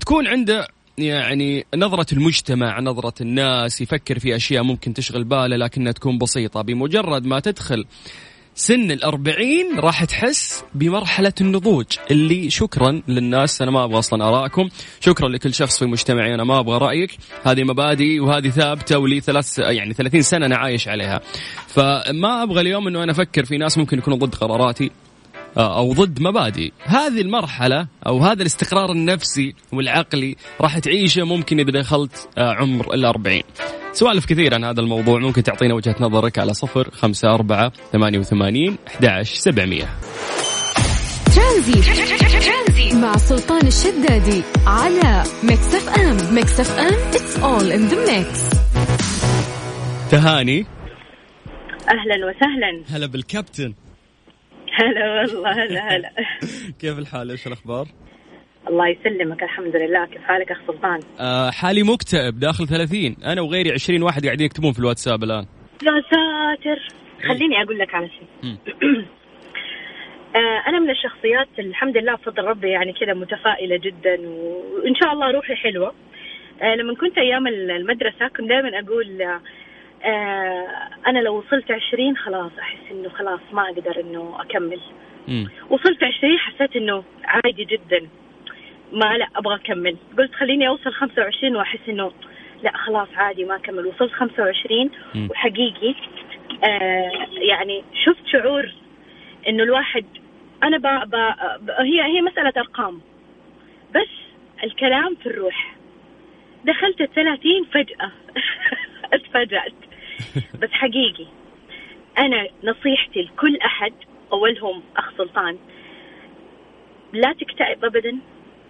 [0.00, 6.18] تكون عنده يعني نظرة المجتمع نظرة الناس يفكر في أشياء ممكن تشغل باله لكنها تكون
[6.18, 6.62] بسيطة.
[6.62, 7.84] بمجرد ما تدخل
[8.56, 14.68] سن الأربعين راح تحس بمرحلة النضوج اللي شكرا للناس أنا ما أبغى أصلا أراءكم
[15.00, 17.18] شكرا لكل شخص في مجتمعي أنا ما أبغى رأيك.
[17.44, 21.20] هذه مبادئي وهذه ثابتة ولي ثلاث يعني 30 سنة أنا عايش عليها.
[21.66, 24.90] فما أبغى اليوم أنه أنا أفكر في ناس ممكن يكونوا ضد قراراتي
[25.58, 32.28] أو ضد مبادئ هذه المرحلة أو هذا الاستقرار النفسي والعقلي راح تعيشه ممكن إذا دخلت
[32.38, 33.42] آه، عمر الأربعين.
[33.94, 35.18] سوالف كثير عن هذا الموضوع.
[35.18, 39.84] ممكن تعطينا وجهة نظرك على صفر خمسة أربعة ثمانية وثمانين أحد سبعمية.
[41.34, 48.58] ترانزيت مع سلطان الشدادي على Mix FM Mix FM it's all in the mix.
[50.10, 50.66] تهاني.
[51.88, 52.96] أهلا وسهلا.
[52.96, 53.74] هلا بالكابتن.
[54.78, 56.10] هلا والله هلا هلا.
[56.80, 57.86] كيف الحال؟ إيش الأخبار؟
[58.68, 60.06] الله يسلمك الحمد لله.
[60.06, 64.72] كيف حالك أخ سلطان؟ آه حالي مكتئب داخل 30 أنا وغيري 20 واحد قاعدين يكتبون
[64.72, 65.46] في الواتساب الآن.
[65.82, 66.88] يا ساتر.
[67.28, 68.28] خليني أقول لك على شيء.
[70.36, 75.30] آه، أنا من الشخصيات الحمد لله بفضل ربي يعني كذا متفائلة جدا وإن شاء الله
[75.30, 75.94] روحي حلوة.
[76.62, 79.40] آه، لما كنت أيام المدرسة كنت دائما أقول آه،
[81.06, 84.80] أنا لو وصلت عشرين خلاص أحس إنه خلاص ما أقدر إنه أكمل.
[85.28, 85.48] مم.
[85.70, 88.08] وصلت عشرين حسيت إنه عادي جدا.
[88.92, 89.96] ما لا أبغى أكمل.
[90.18, 92.12] قلت خليني أوصل 25 وأحس إنه
[92.62, 93.86] لا خلاص عادي ما أكمل.
[93.86, 95.28] وصلت 25 مم.
[95.30, 95.94] وحقيقي
[96.64, 98.72] آه يعني شفت شعور
[99.48, 100.04] إنه الواحد
[100.62, 101.10] أنا ب...
[101.10, 101.16] ب...
[101.66, 101.70] ب...
[101.70, 103.00] هي هي مسألة أرقام.
[103.94, 104.08] بس
[104.64, 105.74] الكلام في الروح.
[106.64, 108.10] دخلت الثلاثين فجأة.
[109.14, 109.72] اتفاجأت.
[110.60, 111.26] بس حقيقي.
[112.18, 113.92] أنا نصيحتي لكل أحد
[114.32, 115.58] أولهم أخ سلطان
[117.12, 118.18] لا تكتئب أبدا.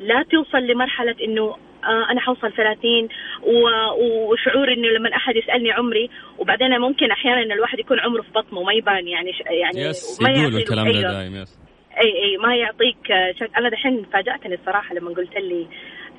[0.01, 3.09] لا توصل لمرحلة إنه آه أنا حوصل 30
[3.43, 8.63] و- وشعور إنه لما أحد يسألني عمري وبعدين ممكن أحيانا الواحد يكون عمره في بطنه
[8.63, 11.59] ما يبان يعني ش- يعني يس ما يقولوا له الكلام ده دايم يس
[12.05, 12.97] أي أي ما يعطيك
[13.41, 13.51] شك...
[13.59, 15.67] أنا دحين فاجأتني الصراحة لما قلت لي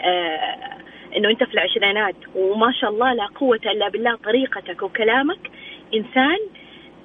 [0.02, 0.78] آه
[1.18, 5.52] إنه أنت في العشرينات وما شاء الله لا قوة إلا بالله طريقتك وكلامك
[5.96, 6.38] إنسان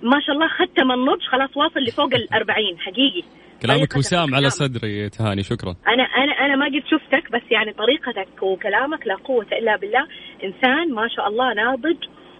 [0.02, 3.22] ما شاء الله ختم النضج خلاص واصل لفوق الأربعين حقيقي.
[3.62, 4.51] كلامك وسام على.
[4.51, 5.70] صدري تهاني شكرا.
[5.88, 10.03] أنا أنا أنا ما قد شفتك بس يعني طريقتك وكلامك لا قوة إلا بالله.
[10.44, 11.96] إنسان ما شاء الله ناضج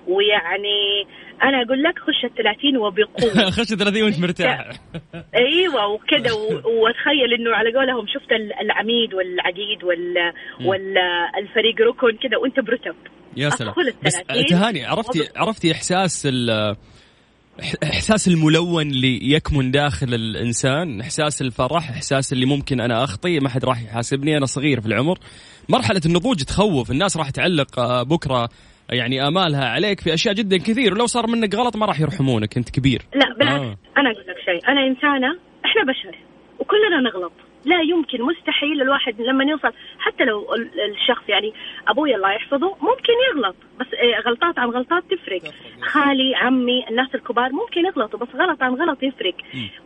[0.09, 0.79] ويعني
[1.43, 3.51] أنا أقول لك خش الثلاثين وبقوة.
[3.57, 4.71] خش 30 وأنت مرتاح.
[5.15, 6.33] إيوه وكذا
[6.83, 10.33] واتخيل إنه على قولهم شفت ال- العميد والعقيد وال
[10.67, 12.97] والفريق ركن كذا وأنت برتب.
[13.37, 13.75] يا سلام.
[14.05, 14.23] بس.
[14.49, 16.77] تهاني عرفتي عرفتي إحساس ال
[17.85, 23.65] إحساس الملون اللي يكمن داخل الإنسان إحساس الفرح إحساس اللي ممكن أنا أخطي ما حد
[23.65, 25.19] راح يحاسبني أنا صغير في العمر.
[25.69, 28.49] مرحلة النضوج تخوف الناس راح تعلق آه، بكرة
[28.91, 32.71] يعني آمالها عليك في أشياء جدا كثير ولو صار منك غلط ما راح يرحمونك أنت
[32.71, 33.03] كبير.
[33.15, 33.61] لا بالعكس.
[33.61, 33.77] آه.
[33.97, 34.69] أنا أقول لك شيء.
[34.69, 36.19] أنا إنسانة إحنا بشر
[36.59, 37.33] وكلنا نغلط.
[37.64, 41.53] لا يمكن مستحيل الواحد لما يوصل حتى لو ال- الشخص يعني
[41.88, 45.40] أبوي الله يحفظه ممكن يغلط بس إيه، غلطات عن غلطات تفرق.
[45.81, 49.35] خالي عمي الناس الكبار ممكن يغلطوا بس غلط عن غلط يفرق.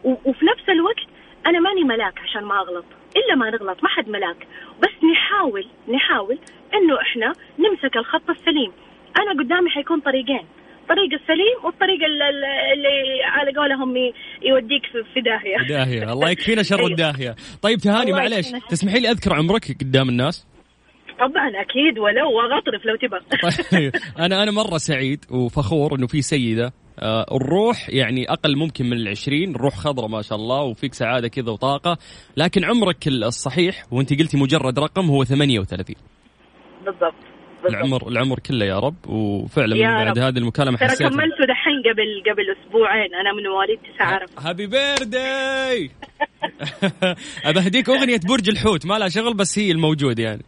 [0.04, 1.06] وفي نفس الوقت
[1.46, 2.84] أنا ماني ملاك عشان ما أغلط
[3.16, 4.46] إلا ما نغلط ما حد ملاك.
[4.82, 6.38] بس نحاول نحاول
[6.74, 8.72] إنه إحنا نمسك الخط السليم.
[9.18, 10.46] أنا قدامي حيكون طريقين.
[10.84, 13.96] الطريق السليم والطريق ال- ال- اللي على قولهم
[14.42, 15.68] يوديك في- في داهية.
[15.68, 16.12] داهية.
[16.12, 16.90] الله يكفينا شر أيوة.
[16.90, 17.34] الداهية.
[17.62, 18.46] طيب تهاني معليش.
[18.68, 20.46] تسمحي لي أذكر عمرك قدام الناس؟
[21.18, 21.98] طبعا أكيد.
[21.98, 23.20] ولو واغطرف لو تبغى.
[23.80, 23.92] طيب.
[24.18, 26.72] أنا أنا مرة سعيد وفخور إنه في سيدة.
[26.98, 29.54] آه، الروح يعني أقل ممكن من العشرين.
[29.54, 31.98] الروح خضراء ما شاء الله وفيك سعادة كذا وطاقة.
[32.36, 35.96] لكن عمرك الصحيح وأنت قلتي مجرد رقم هو 38
[36.84, 37.14] بالضبط بالضبط.
[37.68, 39.08] العمر العمر كله يا رب.
[39.08, 40.18] وفعلا يا من بعد.
[40.18, 43.14] هذه المكالمة ترى حسيت كملته دحين قبل قبل أسبوعين.
[43.14, 45.90] أنا من مواليد 9 عرفه happy birthday
[47.44, 48.86] أبهديك أغنية برج الحوت.
[48.86, 50.42] ما لها شغل بس هي الموجود يعني.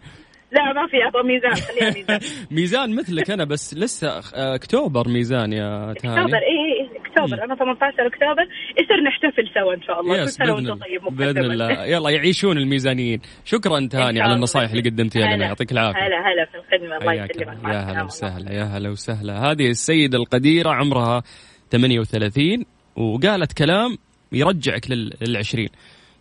[0.53, 2.21] لا ما في أبغى ميزان خليها ميزان.
[2.51, 7.45] ميزان مثلك أنا بس لسه آه، أكتوبر ميزان يا تهاني أكتوبر اي اي أكتوبر.
[7.45, 8.43] أنا 18 أكتوبر.
[8.79, 11.85] يصير نحتفل سوا إن شاء الله؟ كل سنة وأنتم طيب مقدما بإذن الله.
[11.85, 13.21] يلا يعيشون الميزانيين.
[13.45, 14.35] شكرا تهاني على.
[14.35, 15.47] النصائح اللي قدمتيها لنا.
[15.47, 15.99] يعطيك العافية.
[16.01, 16.97] هلا هلا في الخدمة.
[16.97, 17.75] الله يسلمك.
[17.75, 18.03] يا هلا.
[18.03, 19.51] وسهلا يا هلا وسهلا.
[19.51, 21.23] هذه السيدة القديرة عمرها
[21.71, 22.65] 38
[22.97, 23.99] وقالت كلام
[24.33, 25.69] يرجعك لل- للعشرين.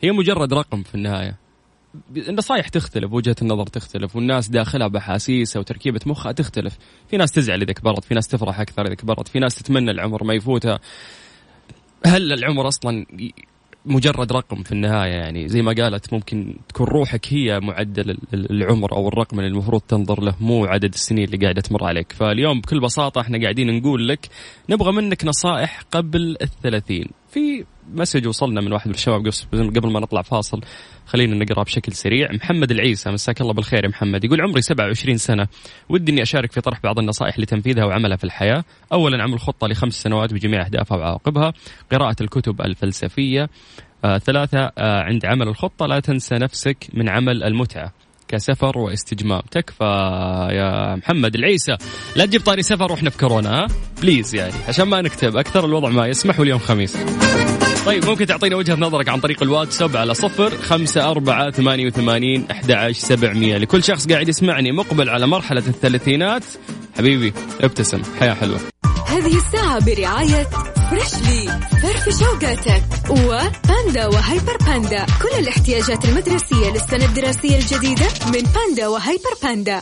[0.03, 1.44] هي مجرد رقم في النهاية.
[2.17, 6.77] النصائح تختلف وجهة النظر تختلف والناس داخلها بحاسيسها وتركيبة مخها تختلف.
[7.09, 10.23] في ناس تزعل إذا كبرت في ناس تفرح أكثر إذا كبرت في ناس تتمنى العمر
[10.23, 10.79] ما يفوتها.
[12.05, 13.33] هل العمر أصلا ي-
[13.85, 18.51] مجرد رقم في النهاية؟ يعني زي ما قالت ممكن تكون روحك هي معدل ال- ال-
[18.51, 22.11] العمر أو الرقم اللي المفروض تنظر له مو عدد السنين اللي قاعدة تمر عليك.
[22.11, 24.29] فاليوم بكل بساطة إحنا قاعدين نقول لك
[24.69, 27.07] نبغى منك نصائح قبل الثلاثين.
[27.29, 30.61] في مسج وصلنا من واحد من الشباب قبل- ما نطلع فاصل.
[31.05, 32.31] خلينا نقرأ بشكل سريع.
[32.31, 34.23] محمد العيسى مساك الله بالخير يا محمد.
[34.23, 35.47] يقول عمري 27 سنة.
[35.89, 38.63] ودي إني أشارك في طرح بعض النصائح لتنفيذها وعملها في الحياة.
[38.93, 41.53] اولا عمل خطة لخمس سنوات بجميع أهدافها وعواقبها.
[41.91, 43.49] قراءة الكتب الفلسفية.
[44.05, 47.91] آه ثلاثة آه عند عمل الخطة لا تنسى نفسك من عمل المتعة.
[48.27, 49.41] كسفر واستجمام.
[49.51, 49.83] تكفى
[50.51, 51.77] يا محمد العيسى.
[52.15, 53.67] لا تجيب طاري سفر وإحنا في كورونا ها
[54.01, 55.37] بليز يعني عشان ما نكتب.
[55.37, 56.97] أكثر الوضع ما يسمح واليوم خميس.
[57.85, 62.71] طيب ممكن تعطينا وجهة نظرك عن طريق الواتساب على صفر خمسة أربعة ثمانية وثمانين أحد
[62.71, 63.57] عشر سبعمية.
[63.57, 66.43] لكل شخص قاعد يسمعني مقبل على مرحلة الثلاثينات
[66.97, 68.59] حبيبي ابتسم حياة حلوة.
[69.07, 70.47] هذه الساعة برعاية
[70.89, 75.05] Freshly فرفش أوقاتك وباندا وهايبر باندا.
[75.21, 79.81] كل الاحتياجات المدرسية للسنة الدراسية الجديدة من باندا وهايبر باندا.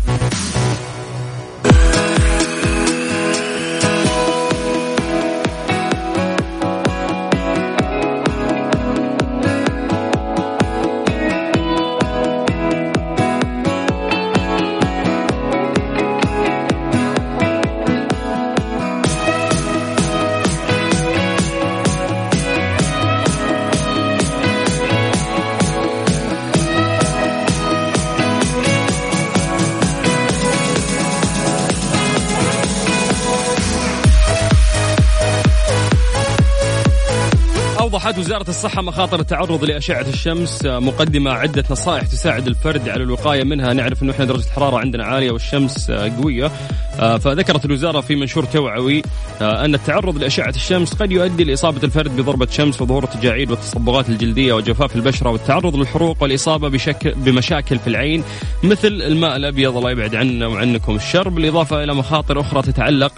[38.31, 43.73] وزارة الصحة مخاطر التعرض لأشعة الشمس مقدمة عدة نصائح تساعد الفرد على الوقاية منها.
[43.73, 46.51] نعرف أنه إحنا درجة الحرارة عندنا عالية والشمس قوية.
[46.97, 49.01] فذكرت الوزارة في منشور توعوي
[49.41, 54.95] أن التعرض لأشعة الشمس قد يؤدي لإصابة الفرد بضربة شمس وظهور التجاعيد والتصبغات الجلدية وجفاف
[54.95, 58.23] البشرة والتعرض للحروق والإصابة بشكل بمشاكل في العين
[58.63, 59.77] مثل الماء الأبيض.
[59.77, 61.29] الله يبعد عنا وعنكم الشر.
[61.29, 63.11] بالإضافة إلى مخاطر أخرى تتعلق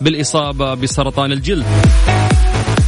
[0.00, 1.66] بالإصابة بسرطان الجلد.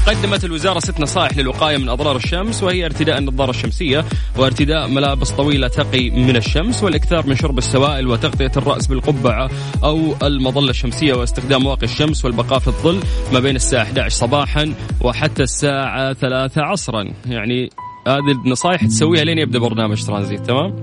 [0.07, 4.05] قدمت الوزارة ست نصائح للوقاية من أضرار الشمس وهي ارتداء النظارة الشمسية
[4.39, 9.51] وارتداء ملابس طويلة تقي من الشمس والإكثار من شرب السوائل وتغطية الرأس بالقبعة
[9.85, 13.01] أو المظلة الشمسية واستخدام واقي الشمس والبقاء في الظل
[13.33, 17.13] ما بين الساعة 11 صباحا وحتى الساعة 3 عصرا.
[17.27, 17.71] يعني
[18.07, 20.75] هذه النصائح تسويها لين يبدأ برنامج ترانزيت تمام؟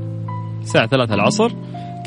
[0.61, 1.51] الساعة 3 العصر.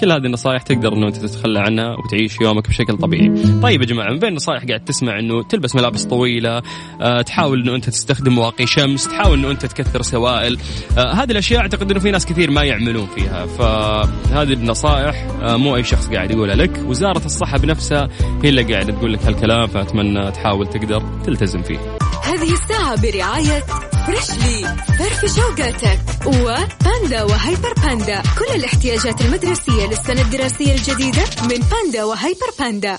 [0.00, 3.32] كل هذه النصائح تقدر إنه أنت تتخلى عنها وتعيش يومك بشكل طبيعي.
[3.62, 6.62] طيب يا جماعة من بين النصائح قاعد تسمع إنه تلبس ملابس طويلة،
[7.00, 10.58] أه تحاول إنه أنت تستخدم واقي شمس، تحاول إنه أنت تكثر سوائل،
[10.98, 15.76] أه هذه الأشياء أعتقد إنه في ناس كثير ما يعملون فيها، فهذه النصائح أه مو
[15.76, 18.08] أي شخص قاعد يقولها لك، وزارة الصحة بنفسها
[18.44, 21.78] هي اللي قاعدة تقول لك هالكلام فأتمنى تحاول تقدر تلتزم فيه.
[22.22, 23.64] هذه الساعة برعاية
[24.06, 28.22] فريشلي فرف شوقاتك وباندا وهايبر باندا.
[28.38, 32.98] كل الاحتياجات المدرسية للسنة الدراسية الجديدة من باندا وهايبر باندا.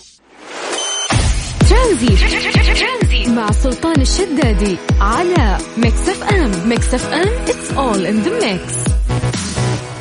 [1.69, 2.15] ترانزيت.
[3.27, 6.69] مع سلطان الشدادي على Mix FM.
[6.69, 8.93] Mix FM it's all in the mix.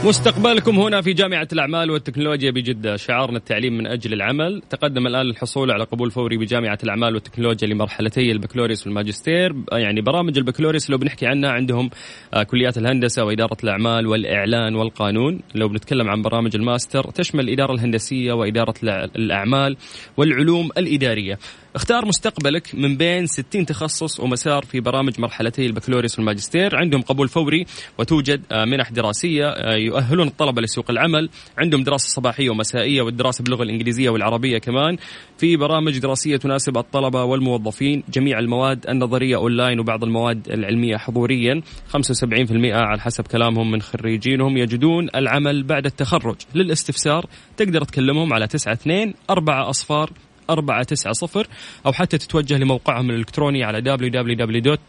[0.05, 2.97] مستقبلكم هنا في جامعة الأعمال والتكنولوجيا بجدة.
[2.97, 4.63] شعارنا التعليم من أجل العمل.
[4.71, 9.55] تقدم الآن للحصول على قبول فوري بجامعة الأعمال والتكنولوجيا لمرحلتي البكالوريوس والماجستير.
[9.73, 11.91] يعني برامج البكالوريوس لو بنحكي عنها عندهم
[12.35, 15.41] آه، كليات الهندسة وإدارة الأعمال والإعلان والقانون.
[15.55, 18.75] لو بنتكلم عن برامج الماستر تشمل الإدارة الهندسية وإدارة
[19.17, 19.77] الأعمال
[20.17, 21.39] والعلوم الإدارية.
[21.75, 26.77] اختار مستقبلك من بين 60 تخصص ومسار في برامج مرحلتي البكالوريوس والماجستير.
[26.77, 27.67] عندهم قبول فوري
[27.99, 31.29] وتوجد آه، منح دراسية آه، يؤهلون الطلبة لسوق العمل.
[31.59, 34.97] عندهم دراسة صباحية ومسائية والدراسة باللغة الإنجليزية والعربية كمان.
[35.39, 38.03] في برامج دراسية تناسب الطلبة والموظفين.
[38.09, 41.63] جميع المواد النظرية أونلاين وبعض المواد العلمية حضوريا.
[41.89, 46.37] 75% على حسب كلامهم من خريجينهم يجدون العمل بعد التخرج.
[46.55, 50.11] للاستفسار تقدر تكلمهم على 92 4 أصفار
[50.53, 51.47] أربعة تسعة صفر
[51.87, 54.83] أو حتى تتوجه لموقعهم الإلكتروني على www.ubt.edu.sa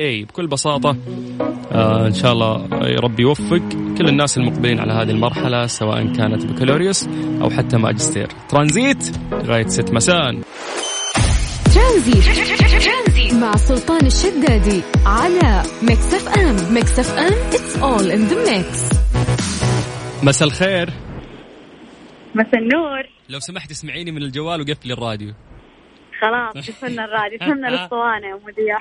[0.00, 0.96] بكل بساطة
[1.72, 2.66] آه إن شاء الله
[3.00, 3.62] ربي يوفق
[3.98, 7.08] كل الناس المقبلين على هذه المرحلة سواء كانت بكالوريوس
[7.40, 8.28] أو حتى ماجستير.
[8.48, 10.40] ترانزيت لغاية ست مساء.
[11.74, 16.74] ترانزيت مع سلطان الشدادي على Mix FM.
[16.74, 18.96] Mix FM it's all in the mix.
[20.22, 21.01] مساء الخير.
[22.34, 23.02] مساء النور.
[23.28, 25.32] لو سمحت اسمعيني من الجوال وقفلي الراديو.
[26.20, 28.78] خلاص قفلنا الراديو فهمنا الأسطوانة يا مذيع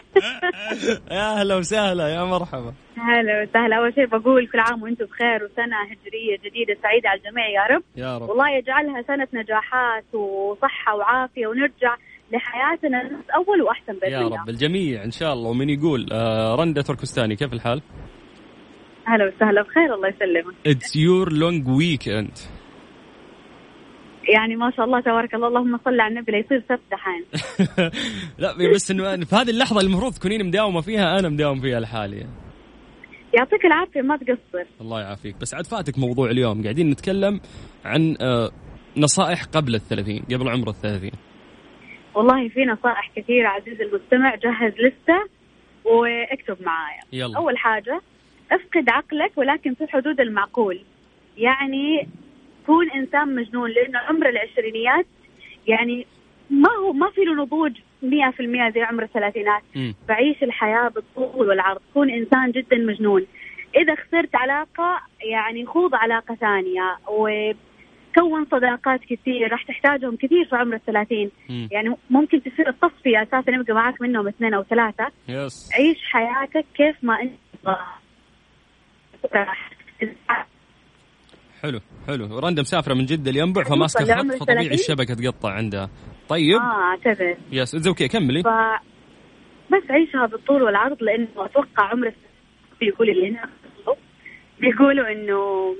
[1.17, 2.73] يا أهلا وسهلا يا مرحبا.
[2.97, 3.75] هلا وسهلا.
[3.77, 7.83] أول شيء بقول كل عام وأنتم بخير وسنة هجرية جديدة سعيدة على الجميع يا رب.
[7.95, 8.29] يا رب.
[8.29, 11.95] والله يجعلها سنة نجاحات وصحة وعافية ونرجع
[12.31, 12.97] لحياتنا
[13.35, 15.49] اول وأحسن بإذن يا رب الجميع إن شاء الله.
[15.49, 17.81] ومن يقول آه رندا تركستاني كيف الحال؟
[19.05, 20.55] هلا وسهلا بخير الله يسلمك.
[20.67, 22.37] it's your long weekend
[24.29, 27.25] يعني ما شاء الله تبارك الله اللهم صل على النبي لا يصير سبت دحين.
[28.43, 32.27] لا بس إنه في هذه اللحظة المفروض تكونين مداومة فيها أنا مداوم فيها لحالي.
[33.33, 34.65] يعطيك العافية ما تقصر.
[34.81, 35.35] الله يعافيك.
[35.41, 37.39] بس عاد فاتك موضوع اليوم قاعدين نتكلم
[37.85, 38.51] عن آه،
[38.97, 41.11] نصائح قبل الثلاثين قبل عمر الثلاثين.
[42.15, 45.29] والله في نصائح كثيرة عزيزي المستمع جهز لستة
[45.85, 47.01] واكتب معايا.
[47.13, 47.37] يلا.
[47.37, 48.01] أول حاجة
[48.51, 50.81] افقد عقلك ولكن في حدود المعقول.
[51.37, 52.07] يعني
[52.65, 55.05] كون إنسان مجنون لأنه عمر العشرينيات
[55.67, 56.05] يعني
[56.49, 57.71] ما هو ما في له نضوج
[58.03, 59.93] مئة في المئة زي عمر الثلاثينات مم.
[60.07, 63.25] بعيش الحياة بالطول والعرض كون إنسان جدا مجنون
[63.77, 70.75] إذا خسرت علاقة يعني خوض علاقة ثانية وكون صداقات كثير راح تحتاجهم كثير في عمر
[70.75, 71.69] الثلاثين مم.
[71.71, 76.95] يعني ممكن تصير التصفية أساسا يبقى معاك منهم اثنين أو ثلاثة yes عيش حياتك كيف
[77.03, 77.31] ما أنت
[79.23, 79.47] تبغى.
[81.61, 82.39] حلو حلو.
[82.39, 85.89] رندا مسافره من جدة لينبع فماسكة لعمر خط فطبيعي؟ الشبكة تقطع عندها.
[86.29, 86.55] طيب.
[86.55, 87.37] آه أعتذر.
[87.51, 88.43] yes it's okay كملي.
[88.43, 88.47] ف
[89.71, 92.13] بس عيشها بالطول والعرض لأنه أتوقع عمر
[92.79, 93.49] بيقول اللي هنا
[94.59, 95.75] بيقولوا إنه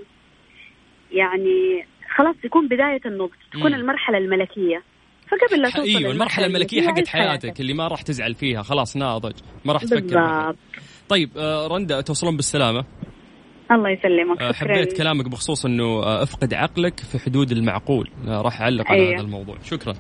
[1.12, 3.76] يعني خلاص يكون بداية النضج تكون مم.
[3.80, 4.84] المرحلة الملكية.
[5.28, 8.98] فقبل لا توصل أيوه المرحلة الملكية حقت عيش حياتك اللي ما راح تزعل فيها خلاص
[8.98, 9.34] ناضج
[9.66, 10.00] ما راح تفكر.
[10.00, 10.58] بالضبط.
[11.10, 12.86] طيب آه، رندا توصلون بالسلامة.
[13.72, 14.42] الله يسلمك.
[14.42, 14.74] آه، شكرا.
[14.76, 18.10] حبيت كلامك بخصوص إنه آه، افقد عقلك في حدود المعقول.
[18.28, 19.16] آه، راح أعلق على أيوة.
[19.16, 19.56] هذا الموضوع.
[19.64, 19.94] شكرا.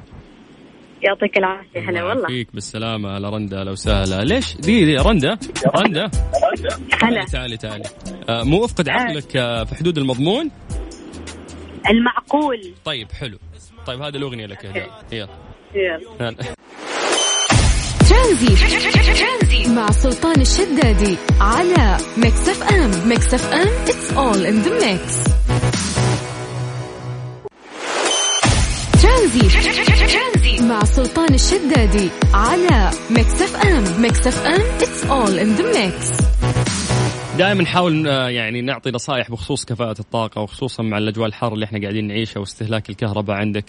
[1.03, 1.80] يعطيك العافية.
[1.80, 2.22] هلا الله والله.
[2.22, 2.47] يعافيك.
[2.53, 3.09] بالسلامة.
[3.09, 5.38] على رندا لو سهلة ليش؟ دي, دي رندا؟
[5.76, 6.11] رندا؟
[7.03, 7.26] هلا.
[7.26, 7.84] تعالي تعالي.
[8.30, 9.32] مو افقد عقلك
[9.67, 10.51] في حدود المضمون؟
[11.89, 12.74] المعقول.
[12.86, 13.38] طيب حلو.
[13.86, 14.63] طيب هذه الأغنية لك.
[15.11, 15.28] يلا.
[15.76, 16.36] يلا.
[18.02, 19.14] هلا.
[19.14, 19.70] ترانزي.
[19.70, 25.32] مع سلطان الشدادي على ميكس اف ام ميكس اف ام it's all in the mix.
[29.01, 30.61] ترانزيت.
[30.62, 36.30] مع سلطان الشدادي على Mix FM Mix FM it's all in the mix.
[37.38, 41.82] دائما نحاول آه، يعني نعطي نصائح بخصوص كفاءة الطاقة وخصوصا مع الأجواء الحارة اللي إحنا
[41.82, 43.65] قاعدين نعيشها واستهلاك الكهرباء عندك.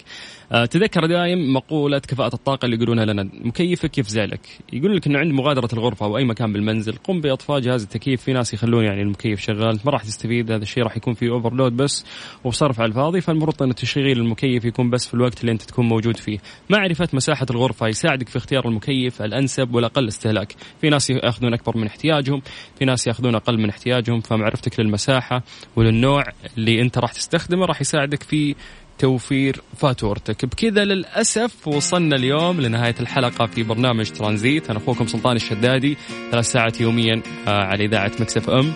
[0.51, 4.39] آه، تذكر دائم مقولة كفاءة الطاقة اللي يقولونها لنا مكيفك يفزع لك.
[4.73, 8.33] يقول لك إنه عند مغادرة الغرفة أو أي مكان بالمنزل قم بإطفاء جهاز التكييف في
[8.33, 12.05] ناس يخلون يعني المكيف شغال ما راح تستفيد هذا الشيء راح يكون فيه overload بس
[12.43, 16.17] وبصرف على الفاضي فالمفروض ان تشغيل المكيف يكون بس في الوقت اللي أنت تكون موجود
[16.17, 16.37] فيه.
[16.69, 20.55] معرفة مساحة الغرفة يساعدك في اختيار المكيف الأنسب والأقل استهلاك.
[20.81, 22.41] في ناس يأخذون أكبر من احتياجهم،
[22.79, 25.43] في ناس يأخذون أقل من احتياجهم فمعرفتك للمساحة
[25.75, 26.23] وللنوع
[26.57, 28.55] اللي أنت راح تستخدمه راح يساعدك في
[28.99, 30.45] توفير فاتورتك.
[30.45, 34.69] بكذا للأسف وصلنا اليوم لنهاية الحلقة في برنامج ترانزيت.
[34.69, 35.97] أنا أخوكم سلطان الشدادي
[36.31, 38.73] ثلاث ساعات يوميا آه، على إذاعة Mix FM.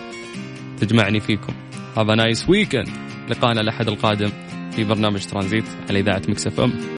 [0.80, 1.52] تجمعني فيكم.
[1.96, 2.88] have a nice weekend
[3.28, 4.30] لقانا الأحد القادم
[4.70, 6.80] في برنامج ترانزيت على إذاعة Mix FM.